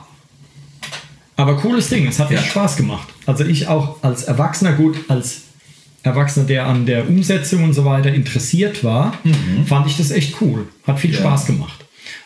[1.36, 2.40] Aber cooles Ding, es hat Ja.
[2.40, 3.08] echt Spaß gemacht.
[3.26, 5.44] Also ich auch als Erwachsener, gut, als
[6.04, 9.14] Erwachsener, der an der Umsetzung und so weiter interessiert war,
[9.66, 10.68] fand ich das echt cool.
[10.86, 11.20] Hat viel Ja.
[11.20, 11.80] Spaß gemacht.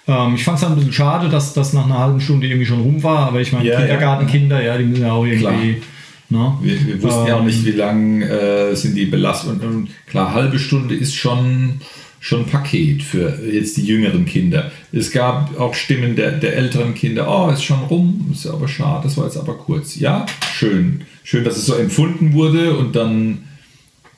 [0.08, 2.66] Ähm, ich fand es halt ein bisschen schade, dass das nach einer halben Stunde irgendwie
[2.66, 3.80] schon rum war, aber ich meine, Ja, ja.
[3.82, 5.82] Kindergartenkinder, ja, die müssen ja auch irgendwie.
[6.30, 6.58] Ne?
[6.62, 9.52] Wir, wir wussten ja auch Ähm, nicht, wie lang äh, sind die belastet.
[9.52, 11.80] Und, und klar, halbe Stunde ist schon,
[12.20, 14.72] schon ein Paket für jetzt die jüngeren Kinder.
[14.92, 19.04] Es gab auch Stimmen der, der älteren Kinder, oh, ist schon rum, ist aber schade,
[19.04, 19.96] das war jetzt aber kurz.
[19.98, 21.02] Ja, schön.
[21.24, 23.44] Schön, dass es so empfunden wurde und dann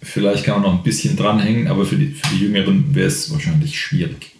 [0.02, 3.32] vielleicht kann man noch ein bisschen dranhängen, aber für die, für die Jüngeren wäre es
[3.32, 4.36] wahrscheinlich schwierig.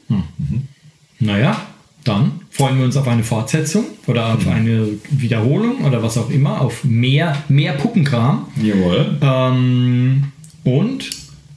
[1.20, 1.62] Naja,
[2.04, 6.62] dann freuen wir uns auf eine Fortsetzung oder auf eine Wiederholung oder was auch immer,
[6.62, 8.48] auf mehr, mehr Puppenkram.
[8.62, 9.18] Jawohl.
[9.22, 10.32] Ähm,
[10.64, 11.10] und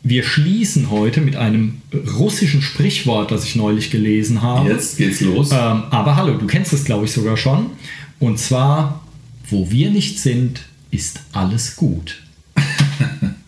[0.02, 1.80] wir schließen heute mit einem
[2.18, 4.68] russischen Sprichwort, das ich neulich gelesen habe.
[4.68, 5.52] Jetzt geht's los.
[5.52, 7.70] Ähm, aber hallo, du kennst es, glaube ich, sogar schon.
[8.18, 9.00] Und zwar,
[9.48, 12.22] wo wir nicht sind, ist alles gut.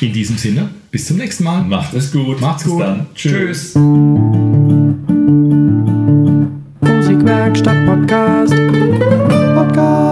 [0.00, 1.62] In diesem Sinne, bis zum nächsten Mal.
[1.62, 2.40] Macht es gut.
[2.40, 2.80] Macht's bis gut.
[2.80, 3.06] Dann.
[3.14, 3.74] Tschüss.
[6.80, 8.54] Musikwerkstatt Podcast.
[9.54, 10.09] Podcast.